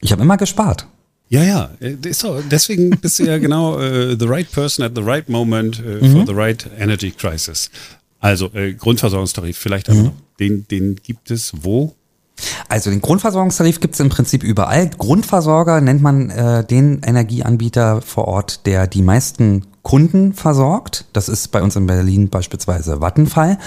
Ich 0.00 0.10
habe 0.10 0.22
immer 0.22 0.38
gespart. 0.38 0.88
Ja, 1.32 1.42
ja, 1.42 1.70
äh, 1.80 2.12
so, 2.12 2.42
deswegen 2.42 2.90
bist 2.90 3.18
du 3.18 3.24
ja 3.24 3.38
genau 3.46 3.76
uh, 3.76 4.14
the 4.14 4.26
right 4.26 4.50
person 4.52 4.84
at 4.84 4.92
the 4.94 5.02
right 5.02 5.30
moment 5.30 5.80
uh, 5.80 6.04
mhm. 6.04 6.12
for 6.12 6.26
the 6.26 6.34
right 6.34 6.68
energy 6.78 7.10
crisis. 7.10 7.70
Also 8.20 8.50
äh, 8.52 8.74
Grundversorgungstarif, 8.74 9.56
vielleicht 9.56 9.88
mhm. 9.88 10.10
den, 10.38 10.68
den 10.68 10.96
gibt 10.96 11.30
es 11.30 11.52
wo? 11.56 11.94
Also 12.68 12.90
den 12.90 13.00
Grundversorgungstarif 13.00 13.80
gibt 13.80 13.94
es 13.94 14.00
im 14.00 14.08
Prinzip 14.08 14.42
überall. 14.42 14.88
Grundversorger 14.88 15.80
nennt 15.80 16.02
man 16.02 16.30
äh, 16.30 16.64
den 16.64 17.02
Energieanbieter 17.02 18.02
vor 18.02 18.28
Ort, 18.28 18.66
der 18.66 18.86
die 18.86 19.02
meisten 19.02 19.66
Kunden 19.82 20.32
versorgt. 20.32 21.06
Das 21.12 21.28
ist 21.28 21.48
bei 21.48 21.62
uns 21.62 21.76
in 21.76 21.86
Berlin 21.86 22.28
beispielsweise 22.28 23.00
Vattenfall. 23.00 23.58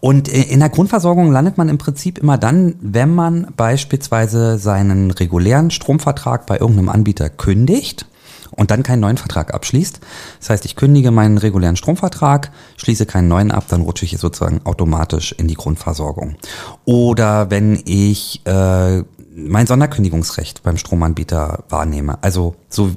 Und 0.00 0.28
äh, 0.28 0.42
in 0.42 0.60
der 0.60 0.68
Grundversorgung 0.68 1.30
landet 1.30 1.58
man 1.58 1.68
im 1.68 1.78
Prinzip 1.78 2.18
immer 2.18 2.38
dann, 2.38 2.74
wenn 2.80 3.14
man 3.14 3.48
beispielsweise 3.56 4.58
seinen 4.58 5.10
regulären 5.10 5.70
Stromvertrag 5.70 6.46
bei 6.46 6.58
irgendeinem 6.58 6.88
Anbieter 6.88 7.28
kündigt 7.28 8.06
und 8.56 8.70
dann 8.70 8.82
keinen 8.82 9.00
neuen 9.00 9.16
Vertrag 9.16 9.54
abschließt. 9.54 10.00
Das 10.40 10.50
heißt, 10.50 10.64
ich 10.64 10.76
kündige 10.76 11.10
meinen 11.10 11.38
regulären 11.38 11.76
Stromvertrag, 11.76 12.50
schließe 12.76 13.06
keinen 13.06 13.28
neuen 13.28 13.50
ab, 13.50 13.64
dann 13.68 13.82
rutsche 13.82 14.04
ich 14.04 14.16
sozusagen 14.18 14.60
automatisch 14.64 15.32
in 15.32 15.48
die 15.48 15.54
Grundversorgung. 15.54 16.36
Oder 16.84 17.50
wenn 17.50 17.80
ich 17.84 18.42
äh, 18.46 19.02
mein 19.34 19.66
Sonderkündigungsrecht 19.66 20.62
beim 20.62 20.76
Stromanbieter 20.76 21.64
wahrnehme. 21.68 22.22
Also 22.22 22.54
so 22.68 22.90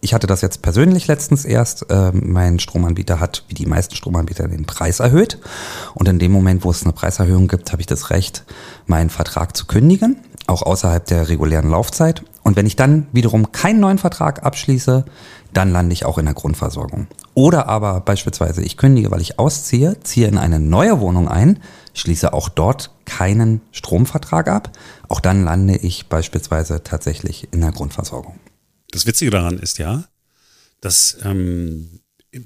ich 0.00 0.14
hatte 0.14 0.26
das 0.26 0.40
jetzt 0.40 0.62
persönlich 0.62 1.06
letztens 1.06 1.44
erst. 1.44 1.90
Äh, 1.90 2.12
mein 2.12 2.58
Stromanbieter 2.58 3.20
hat, 3.20 3.44
wie 3.48 3.54
die 3.54 3.66
meisten 3.66 3.94
Stromanbieter, 3.94 4.48
den 4.48 4.64
Preis 4.64 5.00
erhöht. 5.00 5.38
Und 5.94 6.08
in 6.08 6.18
dem 6.18 6.32
Moment, 6.32 6.64
wo 6.64 6.70
es 6.70 6.82
eine 6.82 6.92
Preiserhöhung 6.92 7.48
gibt, 7.48 7.70
habe 7.72 7.82
ich 7.82 7.86
das 7.86 8.10
Recht, 8.10 8.44
meinen 8.86 9.10
Vertrag 9.10 9.56
zu 9.56 9.66
kündigen, 9.66 10.16
auch 10.50 10.62
außerhalb 10.62 11.04
der 11.06 11.28
regulären 11.28 11.70
Laufzeit. 11.70 12.22
Und 12.42 12.56
wenn 12.56 12.66
ich 12.66 12.76
dann 12.76 13.06
wiederum 13.12 13.52
keinen 13.52 13.80
neuen 13.80 13.98
Vertrag 13.98 14.44
abschließe, 14.44 15.04
dann 15.52 15.72
lande 15.72 15.92
ich 15.92 16.04
auch 16.04 16.18
in 16.18 16.26
der 16.26 16.34
Grundversorgung. 16.34 17.06
Oder 17.34 17.68
aber 17.68 18.00
beispielsweise 18.00 18.62
ich 18.62 18.76
kündige, 18.76 19.10
weil 19.10 19.20
ich 19.20 19.38
ausziehe, 19.38 19.98
ziehe 20.02 20.28
in 20.28 20.38
eine 20.38 20.60
neue 20.60 21.00
Wohnung 21.00 21.28
ein, 21.28 21.60
schließe 21.94 22.32
auch 22.32 22.48
dort 22.48 22.90
keinen 23.04 23.60
Stromvertrag 23.72 24.48
ab. 24.48 24.70
Auch 25.08 25.20
dann 25.20 25.44
lande 25.44 25.76
ich 25.76 26.08
beispielsweise 26.08 26.82
tatsächlich 26.82 27.48
in 27.52 27.60
der 27.60 27.72
Grundversorgung. 27.72 28.38
Das 28.90 29.06
Witzige 29.06 29.30
daran 29.30 29.58
ist 29.58 29.78
ja, 29.78 30.04
dass 30.80 31.18
ähm, 31.24 32.00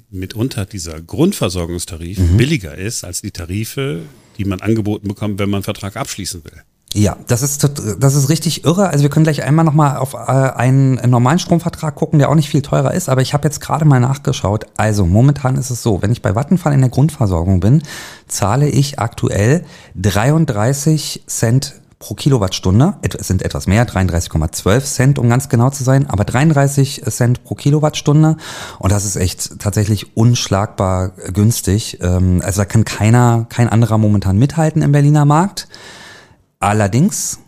mitunter 0.09 0.65
dieser 0.65 1.01
Grundversorgungstarif 1.01 2.19
mhm. 2.19 2.37
billiger 2.37 2.75
ist 2.75 3.03
als 3.03 3.21
die 3.21 3.31
Tarife, 3.31 4.03
die 4.37 4.45
man 4.45 4.61
angeboten 4.61 5.07
bekommt, 5.07 5.39
wenn 5.39 5.49
man 5.49 5.59
einen 5.59 5.63
Vertrag 5.63 5.95
abschließen 5.95 6.43
will. 6.43 6.63
Ja, 6.97 7.17
das 7.27 7.41
ist, 7.41 7.69
das 7.99 8.15
ist 8.15 8.29
richtig 8.29 8.63
irre. 8.63 8.87
Also 8.87 9.03
wir 9.03 9.09
können 9.09 9.25
gleich 9.25 9.43
einmal 9.43 9.65
nochmal 9.65 9.97
auf 9.97 10.13
äh, 10.13 10.17
einen 10.17 10.93
normalen 11.09 11.39
Stromvertrag 11.39 11.93
gucken, 11.93 12.19
der 12.19 12.29
auch 12.29 12.35
nicht 12.35 12.47
viel 12.47 12.61
teurer 12.61 12.93
ist. 12.93 13.09
Aber 13.09 13.21
ich 13.21 13.33
habe 13.33 13.45
jetzt 13.45 13.59
gerade 13.59 13.83
mal 13.83 13.99
nachgeschaut. 13.99 14.65
Also 14.77 15.05
momentan 15.05 15.57
ist 15.57 15.71
es 15.71 15.83
so, 15.83 16.01
wenn 16.01 16.13
ich 16.13 16.21
bei 16.21 16.35
Vattenfall 16.35 16.71
in 16.71 16.79
der 16.79 16.89
Grundversorgung 16.89 17.59
bin, 17.59 17.83
zahle 18.29 18.69
ich 18.69 18.97
aktuell 18.97 19.65
33 19.95 21.25
Cent 21.27 21.81
pro 21.99 22.13
Kilowattstunde. 22.13 22.93
Es 23.01 23.27
sind 23.27 23.41
etwas 23.41 23.67
mehr, 23.67 23.85
33,12 23.85 24.83
Cent, 24.85 25.19
um 25.19 25.27
ganz 25.27 25.49
genau 25.49 25.71
zu 25.71 25.83
sein, 25.83 26.09
aber 26.09 26.23
33 26.23 27.03
Cent 27.09 27.43
pro 27.43 27.55
Kilowattstunde. 27.55 28.37
Und 28.79 28.91
das 28.93 29.03
ist 29.03 29.17
echt 29.17 29.59
tatsächlich 29.59 30.15
unschlagbar 30.15 31.09
günstig. 31.33 31.99
Ähm, 32.01 32.41
also 32.41 32.61
da 32.61 32.65
kann 32.65 32.85
keiner, 32.85 33.47
kein 33.49 33.67
anderer 33.67 33.97
momentan 33.97 34.37
mithalten 34.37 34.81
im 34.81 34.93
Berliner 34.93 35.25
Markt. 35.25 35.67
Allerdings, 36.59 37.39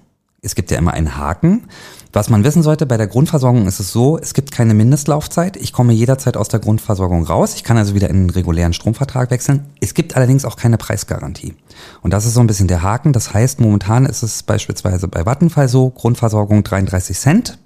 es 0.42 0.56
gibt 0.56 0.72
ja 0.72 0.78
immer 0.78 0.94
einen 0.94 1.18
Haken. 1.18 1.68
Was 2.14 2.30
man 2.30 2.44
wissen 2.44 2.64
sollte, 2.64 2.86
bei 2.86 2.98
der 2.98 3.08
Grundversorgung 3.08 3.68
ist 3.68 3.80
es 3.80 3.92
so, 3.92 4.18
es 4.18 4.34
gibt 4.34 4.52
keine 4.52 4.74
Mindestlaufzeit. 4.74 5.58
Ich 5.58 5.74
komme 5.74 5.94
jederzeit 5.94 6.38
aus 6.38 6.48
der 6.48 6.60
Grundversorgung 6.60 7.24
raus. 7.24 7.54
Ich 7.56 7.64
kann 7.64 7.78
also 7.78 7.94
wieder 7.96 8.10
in 8.10 8.16
einen 8.16 8.30
regulären 8.30 8.74
Stromvertrag 8.74 9.30
wechseln. 9.30 9.66
Es 9.82 9.94
gibt 9.94 10.16
allerdings 10.16 10.46
auch 10.46 10.56
keine 10.56 10.78
Preisgarantie. 10.78 11.54
Und 12.02 12.14
das 12.14 12.26
ist 12.26 12.34
so 12.34 12.40
ein 12.40 12.48
bisschen 12.48 12.68
der 12.68 12.82
Haken. 12.82 13.14
Das 13.14 13.34
heißt, 13.34 13.60
momentan 13.60 14.06
ist 14.06 14.24
es 14.24 14.42
beispielsweise 14.44 15.08
bei 15.08 15.26
Vattenfall 15.26 15.68
so, 15.68 15.90
Grundversorgung 15.90 16.64
33 16.64 17.18
Cent. 17.18 17.60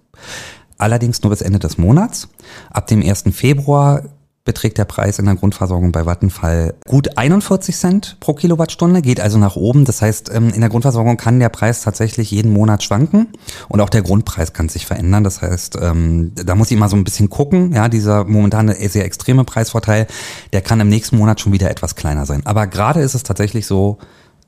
Allerdings 0.77 1.21
nur 1.21 1.29
bis 1.29 1.41
Ende 1.41 1.59
des 1.59 1.77
Monats. 1.77 2.27
Ab 2.71 2.87
dem 2.87 3.01
1. 3.03 3.25
Februar 3.31 4.01
beträgt 4.43 4.77
der 4.77 4.85
Preis 4.85 5.19
in 5.19 5.25
der 5.25 5.35
Grundversorgung 5.35 5.91
bei 5.91 6.05
Vattenfall 6.05 6.73
gut 6.87 7.17
41 7.17 7.75
Cent 7.75 8.17
pro 8.19 8.33
Kilowattstunde, 8.33 9.01
geht 9.01 9.19
also 9.19 9.37
nach 9.37 9.55
oben. 9.55 9.85
Das 9.85 10.01
heißt, 10.01 10.31
ähm, 10.33 10.49
in 10.49 10.61
der 10.61 10.69
Grundversorgung 10.69 11.17
kann 11.17 11.39
der 11.39 11.49
Preis 11.49 11.81
tatsächlich 11.81 12.31
jeden 12.31 12.51
Monat 12.51 12.83
schwanken 12.83 13.27
und 13.69 13.81
auch 13.81 13.89
der 13.89 14.01
Grundpreis 14.01 14.53
kann 14.53 14.69
sich 14.69 14.85
verändern. 14.85 15.23
Das 15.23 15.41
heißt, 15.41 15.77
ähm, 15.81 16.31
da 16.35 16.55
muss 16.55 16.71
ich 16.71 16.77
immer 16.77 16.89
so 16.89 16.95
ein 16.95 17.03
bisschen 17.03 17.29
gucken. 17.29 17.73
Ja, 17.73 17.89
dieser 17.89 18.25
momentane 18.25 18.75
sehr 18.89 19.05
extreme 19.05 19.43
Preisvorteil, 19.43 20.07
der 20.53 20.61
kann 20.61 20.79
im 20.79 20.89
nächsten 20.89 21.17
Monat 21.17 21.39
schon 21.39 21.53
wieder 21.53 21.69
etwas 21.69 21.95
kleiner 21.95 22.25
sein. 22.25 22.41
Aber 22.45 22.67
gerade 22.67 23.01
ist 23.01 23.13
es 23.13 23.23
tatsächlich 23.23 23.67
so, 23.67 23.99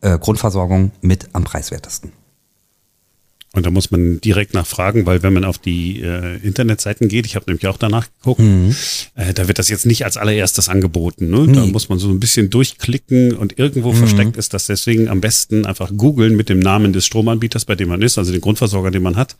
äh, 0.01 0.17
Grundversorgung 0.19 0.91
mit 1.01 1.29
am 1.33 1.43
preiswertesten. 1.43 2.11
Und 3.55 3.67
da 3.67 3.69
muss 3.69 3.91
man 3.91 4.19
direkt 4.19 4.55
nachfragen, 4.55 5.05
weil 5.05 5.21
wenn 5.21 5.31
man 5.31 5.45
auf 5.45 5.59
die 5.59 6.01
äh, 6.01 6.37
Internetseiten 6.37 7.07
geht, 7.07 7.27
ich 7.27 7.35
habe 7.35 7.45
nämlich 7.47 7.67
auch 7.67 7.77
danach 7.77 8.07
geguckt, 8.17 8.39
mhm. 8.41 8.75
äh, 9.13 9.31
da 9.31 9.47
wird 9.47 9.59
das 9.59 9.69
jetzt 9.69 9.85
nicht 9.85 10.05
als 10.05 10.17
allererstes 10.17 10.69
angeboten. 10.69 11.29
Ne? 11.29 11.45
Nee. 11.45 11.53
Da 11.53 11.65
muss 11.67 11.87
man 11.87 11.99
so 11.99 12.09
ein 12.09 12.19
bisschen 12.19 12.49
durchklicken 12.49 13.33
und 13.33 13.59
irgendwo 13.59 13.93
mhm. 13.93 13.97
versteckt 13.97 14.37
ist 14.37 14.55
das. 14.55 14.65
Deswegen 14.65 15.07
am 15.07 15.21
besten 15.21 15.67
einfach 15.67 15.91
googeln 15.95 16.35
mit 16.35 16.49
dem 16.49 16.59
Namen 16.59 16.93
des 16.93 17.05
Stromanbieters, 17.05 17.65
bei 17.65 17.75
dem 17.75 17.89
man 17.89 18.01
ist, 18.01 18.17
also 18.17 18.31
den 18.31 18.41
Grundversorger, 18.41 18.89
den 18.89 19.03
man 19.03 19.17
hat, 19.17 19.35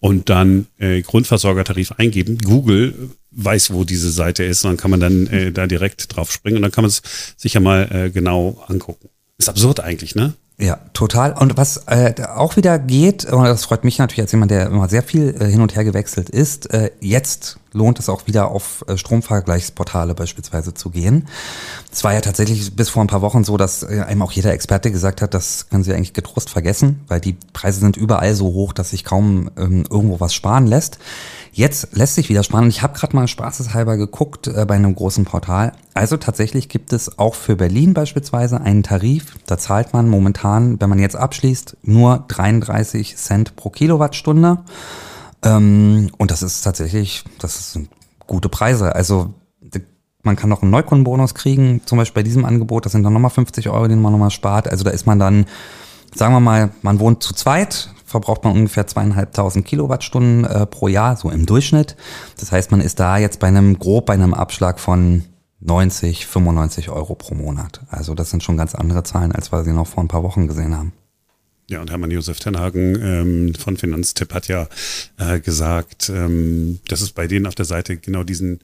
und 0.00 0.30
dann 0.30 0.66
äh, 0.78 1.02
Grundversorgertarif 1.02 1.92
eingeben. 1.92 2.38
Google 2.38 3.10
weiß, 3.32 3.74
wo 3.74 3.84
diese 3.84 4.10
Seite 4.10 4.44
ist, 4.44 4.64
und 4.64 4.70
dann 4.70 4.76
kann 4.78 4.90
man 4.90 5.00
dann 5.00 5.26
äh, 5.26 5.52
da 5.52 5.66
direkt 5.66 6.16
drauf 6.16 6.32
springen 6.32 6.56
und 6.56 6.62
dann 6.62 6.72
kann 6.72 6.84
man 6.84 6.88
es 6.88 7.02
sich 7.36 7.52
ja 7.52 7.60
mal 7.60 7.88
äh, 7.92 8.10
genau 8.10 8.64
angucken. 8.66 9.10
Ist 9.36 9.50
absurd 9.50 9.80
eigentlich, 9.80 10.14
ne? 10.14 10.32
Ja, 10.60 10.80
total. 10.92 11.34
Und 11.34 11.56
was 11.56 11.84
äh, 11.86 12.14
auch 12.34 12.56
wieder 12.56 12.80
geht, 12.80 13.24
und 13.24 13.44
das 13.44 13.64
freut 13.64 13.84
mich 13.84 13.98
natürlich 13.98 14.22
als 14.22 14.32
jemand, 14.32 14.50
der 14.50 14.66
immer 14.66 14.88
sehr 14.88 15.04
viel 15.04 15.36
äh, 15.40 15.44
hin 15.46 15.60
und 15.60 15.76
her 15.76 15.84
gewechselt 15.84 16.28
ist, 16.28 16.74
äh, 16.74 16.90
jetzt 17.00 17.60
lohnt 17.72 18.00
es 18.00 18.08
auch 18.08 18.26
wieder 18.26 18.50
auf 18.50 18.84
äh, 18.88 18.96
Stromvergleichsportale 18.96 20.14
beispielsweise 20.14 20.74
zu 20.74 20.90
gehen. 20.90 21.28
Es 21.92 22.02
war 22.02 22.12
ja 22.12 22.20
tatsächlich 22.20 22.74
bis 22.74 22.88
vor 22.88 23.04
ein 23.04 23.06
paar 23.06 23.22
Wochen 23.22 23.44
so, 23.44 23.56
dass 23.56 23.84
äh, 23.84 24.02
einem 24.04 24.22
auch 24.22 24.32
jeder 24.32 24.52
Experte 24.52 24.90
gesagt 24.90 25.22
hat, 25.22 25.32
das 25.32 25.68
können 25.68 25.84
Sie 25.84 25.94
eigentlich 25.94 26.12
getrost 26.12 26.50
vergessen, 26.50 27.04
weil 27.06 27.20
die 27.20 27.36
Preise 27.52 27.78
sind 27.78 27.96
überall 27.96 28.34
so 28.34 28.46
hoch, 28.46 28.72
dass 28.72 28.90
sich 28.90 29.04
kaum 29.04 29.52
ähm, 29.56 29.84
irgendwo 29.88 30.18
was 30.18 30.34
sparen 30.34 30.66
lässt. 30.66 30.98
Jetzt 31.52 31.96
lässt 31.96 32.14
sich 32.14 32.28
wieder 32.28 32.42
sparen. 32.42 32.68
Ich 32.68 32.82
habe 32.82 32.98
gerade 32.98 33.16
mal 33.16 33.26
spaßeshalber 33.26 33.96
geguckt 33.96 34.46
äh, 34.46 34.64
bei 34.66 34.74
einem 34.74 34.94
großen 34.94 35.24
Portal. 35.24 35.72
Also 35.94 36.16
tatsächlich 36.16 36.68
gibt 36.68 36.92
es 36.92 37.18
auch 37.18 37.34
für 37.34 37.56
Berlin 37.56 37.94
beispielsweise 37.94 38.60
einen 38.60 38.82
Tarif. 38.82 39.36
Da 39.46 39.58
zahlt 39.58 39.92
man 39.92 40.08
momentan, 40.08 40.80
wenn 40.80 40.88
man 40.90 40.98
jetzt 40.98 41.16
abschließt, 41.16 41.78
nur 41.82 42.24
33 42.28 43.16
Cent 43.16 43.56
pro 43.56 43.70
Kilowattstunde. 43.70 44.58
Ähm, 45.42 46.10
und 46.18 46.30
das 46.30 46.42
ist 46.42 46.62
tatsächlich, 46.62 47.24
das 47.38 47.72
sind 47.72 47.88
gute 48.26 48.48
Preise. 48.48 48.94
Also 48.94 49.34
man 50.22 50.36
kann 50.36 50.50
noch 50.50 50.62
einen 50.62 50.70
Neukundenbonus 50.70 51.34
kriegen, 51.34 51.80
zum 51.86 51.98
Beispiel 51.98 52.20
bei 52.20 52.24
diesem 52.24 52.44
Angebot. 52.44 52.84
Das 52.84 52.92
sind 52.92 53.02
dann 53.02 53.12
nochmal 53.12 53.30
50 53.30 53.68
Euro, 53.68 53.88
den 53.88 54.00
man 54.00 54.12
nochmal 54.12 54.30
spart. 54.30 54.68
Also 54.68 54.84
da 54.84 54.90
ist 54.90 55.06
man 55.06 55.18
dann, 55.18 55.46
sagen 56.14 56.34
wir 56.34 56.40
mal, 56.40 56.70
man 56.82 57.00
wohnt 57.00 57.22
zu 57.22 57.34
zweit, 57.34 57.90
verbraucht 58.08 58.42
man 58.42 58.54
ungefähr 58.54 58.86
zweieinhalbtausend 58.86 59.66
Kilowattstunden 59.66 60.44
äh, 60.44 60.66
pro 60.66 60.88
Jahr, 60.88 61.16
so 61.16 61.30
im 61.30 61.44
Durchschnitt. 61.46 61.94
Das 62.38 62.50
heißt, 62.50 62.70
man 62.70 62.80
ist 62.80 62.98
da 62.98 63.18
jetzt 63.18 63.38
bei 63.38 63.48
einem, 63.48 63.78
grob 63.78 64.06
bei 64.06 64.14
einem 64.14 64.34
Abschlag 64.34 64.80
von 64.80 65.24
90, 65.60 66.26
95 66.26 66.88
Euro 66.88 67.14
pro 67.14 67.34
Monat. 67.34 67.82
Also 67.88 68.14
das 68.14 68.30
sind 68.30 68.42
schon 68.42 68.56
ganz 68.56 68.74
andere 68.74 69.02
Zahlen, 69.02 69.32
als 69.32 69.52
wir 69.52 69.62
sie 69.62 69.72
noch 69.72 69.86
vor 69.86 70.02
ein 70.02 70.08
paar 70.08 70.22
Wochen 70.22 70.48
gesehen 70.48 70.76
haben. 70.76 70.92
Ja, 71.68 71.82
und 71.82 71.90
Hermann 71.90 72.10
Josef 72.10 72.38
Tenhagen 72.38 72.98
ähm, 73.02 73.54
von 73.54 73.76
Finanztipp 73.76 74.32
hat 74.32 74.48
ja 74.48 74.68
äh, 75.18 75.38
gesagt, 75.40 76.08
ähm, 76.08 76.80
dass 76.88 77.02
es 77.02 77.12
bei 77.12 77.26
denen 77.26 77.46
auf 77.46 77.54
der 77.54 77.66
Seite 77.66 77.98
genau 77.98 78.24
diesen, 78.24 78.60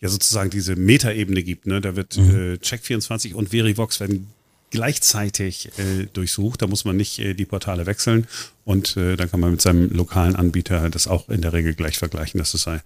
ja 0.00 0.08
sozusagen 0.08 0.48
diese 0.48 0.74
Metaebene 0.74 1.42
gibt. 1.42 1.66
Ne? 1.66 1.82
Da 1.82 1.96
wird 1.96 2.16
mhm. 2.16 2.30
äh, 2.30 2.54
Check24 2.54 3.34
und 3.34 3.50
Verivox 3.50 4.00
werden 4.00 4.28
gleichzeitig 4.70 5.70
äh, 5.78 6.06
durchsucht. 6.12 6.62
Da 6.62 6.66
muss 6.66 6.84
man 6.84 6.96
nicht 6.96 7.18
äh, 7.18 7.34
die 7.34 7.44
Portale 7.44 7.86
wechseln 7.86 8.26
und 8.64 8.96
äh, 8.96 9.16
dann 9.16 9.30
kann 9.30 9.40
man 9.40 9.52
mit 9.52 9.60
seinem 9.60 9.90
lokalen 9.90 10.36
Anbieter 10.36 10.90
das 10.90 11.06
auch 11.06 11.28
in 11.28 11.42
der 11.42 11.52
Regel 11.52 11.74
gleich 11.74 11.98
vergleichen. 11.98 12.38
Das 12.38 12.54
ist 12.54 12.66
äh, 12.66 12.80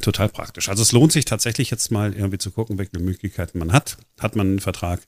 total 0.00 0.28
praktisch. 0.28 0.68
Also 0.68 0.82
es 0.82 0.92
lohnt 0.92 1.12
sich 1.12 1.24
tatsächlich 1.24 1.70
jetzt 1.70 1.90
mal 1.90 2.14
irgendwie 2.14 2.38
zu 2.38 2.50
gucken, 2.50 2.78
welche 2.78 2.98
Möglichkeiten 2.98 3.58
man 3.58 3.72
hat. 3.72 3.98
Hat 4.20 4.36
man 4.36 4.46
einen 4.46 4.60
Vertrag, 4.60 5.00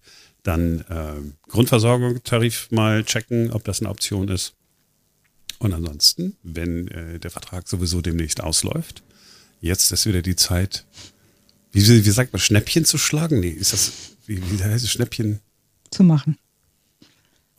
dann 0.42 0.80
äh, 0.88 1.48
Grundversorgungstarif 1.48 2.70
mal 2.70 3.04
checken, 3.04 3.52
ob 3.52 3.64
das 3.64 3.80
eine 3.80 3.90
Option 3.90 4.28
ist. 4.28 4.54
Und 5.58 5.72
ansonsten, 5.72 6.36
wenn 6.42 6.88
äh, 6.88 7.18
der 7.18 7.30
Vertrag 7.30 7.68
sowieso 7.68 8.00
demnächst 8.00 8.40
ausläuft, 8.40 9.02
jetzt 9.60 9.90
ist 9.90 10.06
wieder 10.06 10.22
die 10.22 10.36
Zeit, 10.36 10.84
wie, 11.72 11.86
wie 11.86 12.10
sagt 12.10 12.32
man, 12.32 12.40
Schnäppchen 12.40 12.84
zu 12.84 12.98
schlagen? 12.98 13.40
Nee, 13.40 13.50
ist 13.50 13.72
das, 13.72 13.92
wie, 14.26 14.40
wie 14.50 14.62
heißt 14.62 14.84
es, 14.84 14.90
Schnäppchen? 14.90 15.40
Zu 15.90 16.02
machen. 16.02 16.36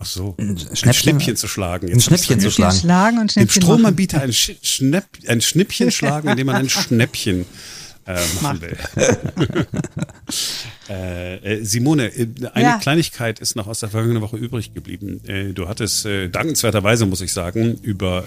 Ach 0.02 0.06
so, 0.06 0.36
ein 0.38 0.58
Schnippchen 0.96 1.36
zu 1.36 1.48
schlagen. 1.50 1.90
Jetzt 1.90 1.98
ein 1.98 2.02
Schnippchen 2.02 2.40
zu 2.40 2.52
schlagen. 2.52 2.78
schlagen 2.78 3.20
und 3.20 3.32
Schnippchen 3.34 3.60
Dem 3.60 3.64
Stromanbieter 3.64 4.22
ein, 4.22 4.32
Schnipp, 4.32 5.04
ein 5.28 5.42
Schnippchen 5.42 5.92
schlagen, 5.92 6.30
indem 6.30 6.48
man 6.48 6.56
ein 6.56 6.70
Schnäppchen 6.70 7.46
äh, 8.10 8.26
machen 8.42 8.62
will. 8.62 8.78
äh, 10.90 11.36
äh, 11.60 11.64
Simone, 11.64 12.08
äh, 12.08 12.28
eine 12.54 12.66
ja. 12.66 12.78
Kleinigkeit 12.78 13.40
ist 13.40 13.56
noch 13.56 13.68
aus 13.68 13.82
der 13.82 13.90
vergangenen 13.90 14.22
Woche 14.22 14.38
übrig 14.38 14.74
geblieben. 14.74 15.22
Äh, 15.28 15.54
du 15.54 15.68
hattest 15.68 16.06
äh, 16.06 16.30
dankenswerterweise, 16.30 17.06
muss 17.06 17.22
ich 17.22 17.34
sagen, 17.34 17.78
über 17.82 18.24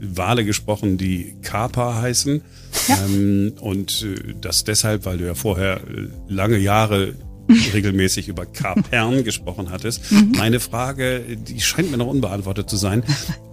Wale 0.00 0.44
gesprochen, 0.44 0.98
die 0.98 1.36
Kapa 1.42 2.00
heißen. 2.00 2.42
Ja. 2.88 3.04
Ähm, 3.04 3.54
und 3.60 4.04
das 4.40 4.64
deshalb, 4.64 5.04
weil 5.04 5.18
du 5.18 5.26
ja 5.26 5.34
vorher 5.34 5.80
lange 6.28 6.58
Jahre 6.58 7.14
regelmäßig 7.72 8.28
über 8.28 8.46
Kapern 8.46 9.24
gesprochen 9.24 9.70
hattest. 9.70 10.10
Mhm. 10.12 10.32
Meine 10.36 10.60
Frage, 10.60 11.36
die 11.36 11.60
scheint 11.60 11.90
mir 11.90 11.96
noch 11.96 12.06
unbeantwortet 12.06 12.68
zu 12.68 12.76
sein. 12.76 13.02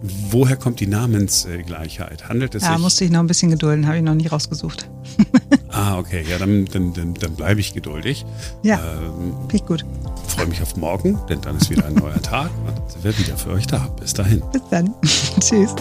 Woher 0.02 0.58
kommt 0.58 0.80
die 0.80 0.88
Namensgleichheit? 0.88 2.30
Handelt 2.30 2.56
es 2.56 2.64
ja, 2.64 2.74
sich? 2.74 2.82
musste 2.82 3.06
ich 3.06 3.12
noch 3.12 3.20
ein 3.20 3.28
bisschen 3.28 3.52
gedulden, 3.52 3.88
habe 3.88 3.98
ich 3.98 4.04
noch 4.04 4.16
nicht 4.16 4.32
rausgesucht. 4.32 4.90
ah, 5.70 5.98
okay. 5.98 6.24
Ja, 6.30 6.38
dann, 6.38 6.66
dann, 6.66 6.94
dann, 6.94 7.14
dann 7.14 7.36
bleibe 7.36 7.60
ich 7.60 7.74
geduldig. 7.74 8.26
Ja, 8.64 8.80
ähm, 8.80 9.34
ich 9.52 9.66
gut. 9.66 9.86
Freue 10.28 10.48
mich 10.48 10.62
auf 10.62 10.76
morgen, 10.76 11.18
denn 11.30 11.42
dann 11.42 11.58
ist 11.58 11.70
wieder 11.70 11.86
ein 11.86 11.94
neuer 11.94 12.22
Tag 12.22 12.52
und 12.68 12.92
sind 12.92 13.04
wir 13.04 13.18
wieder 13.18 13.38
für 13.38 13.52
euch 13.52 13.68
da. 13.68 13.88
Bis 14.00 14.14
dahin. 14.14 14.44
Bis 14.52 14.62
dann. 14.70 14.94
Tschüss. 15.40 15.74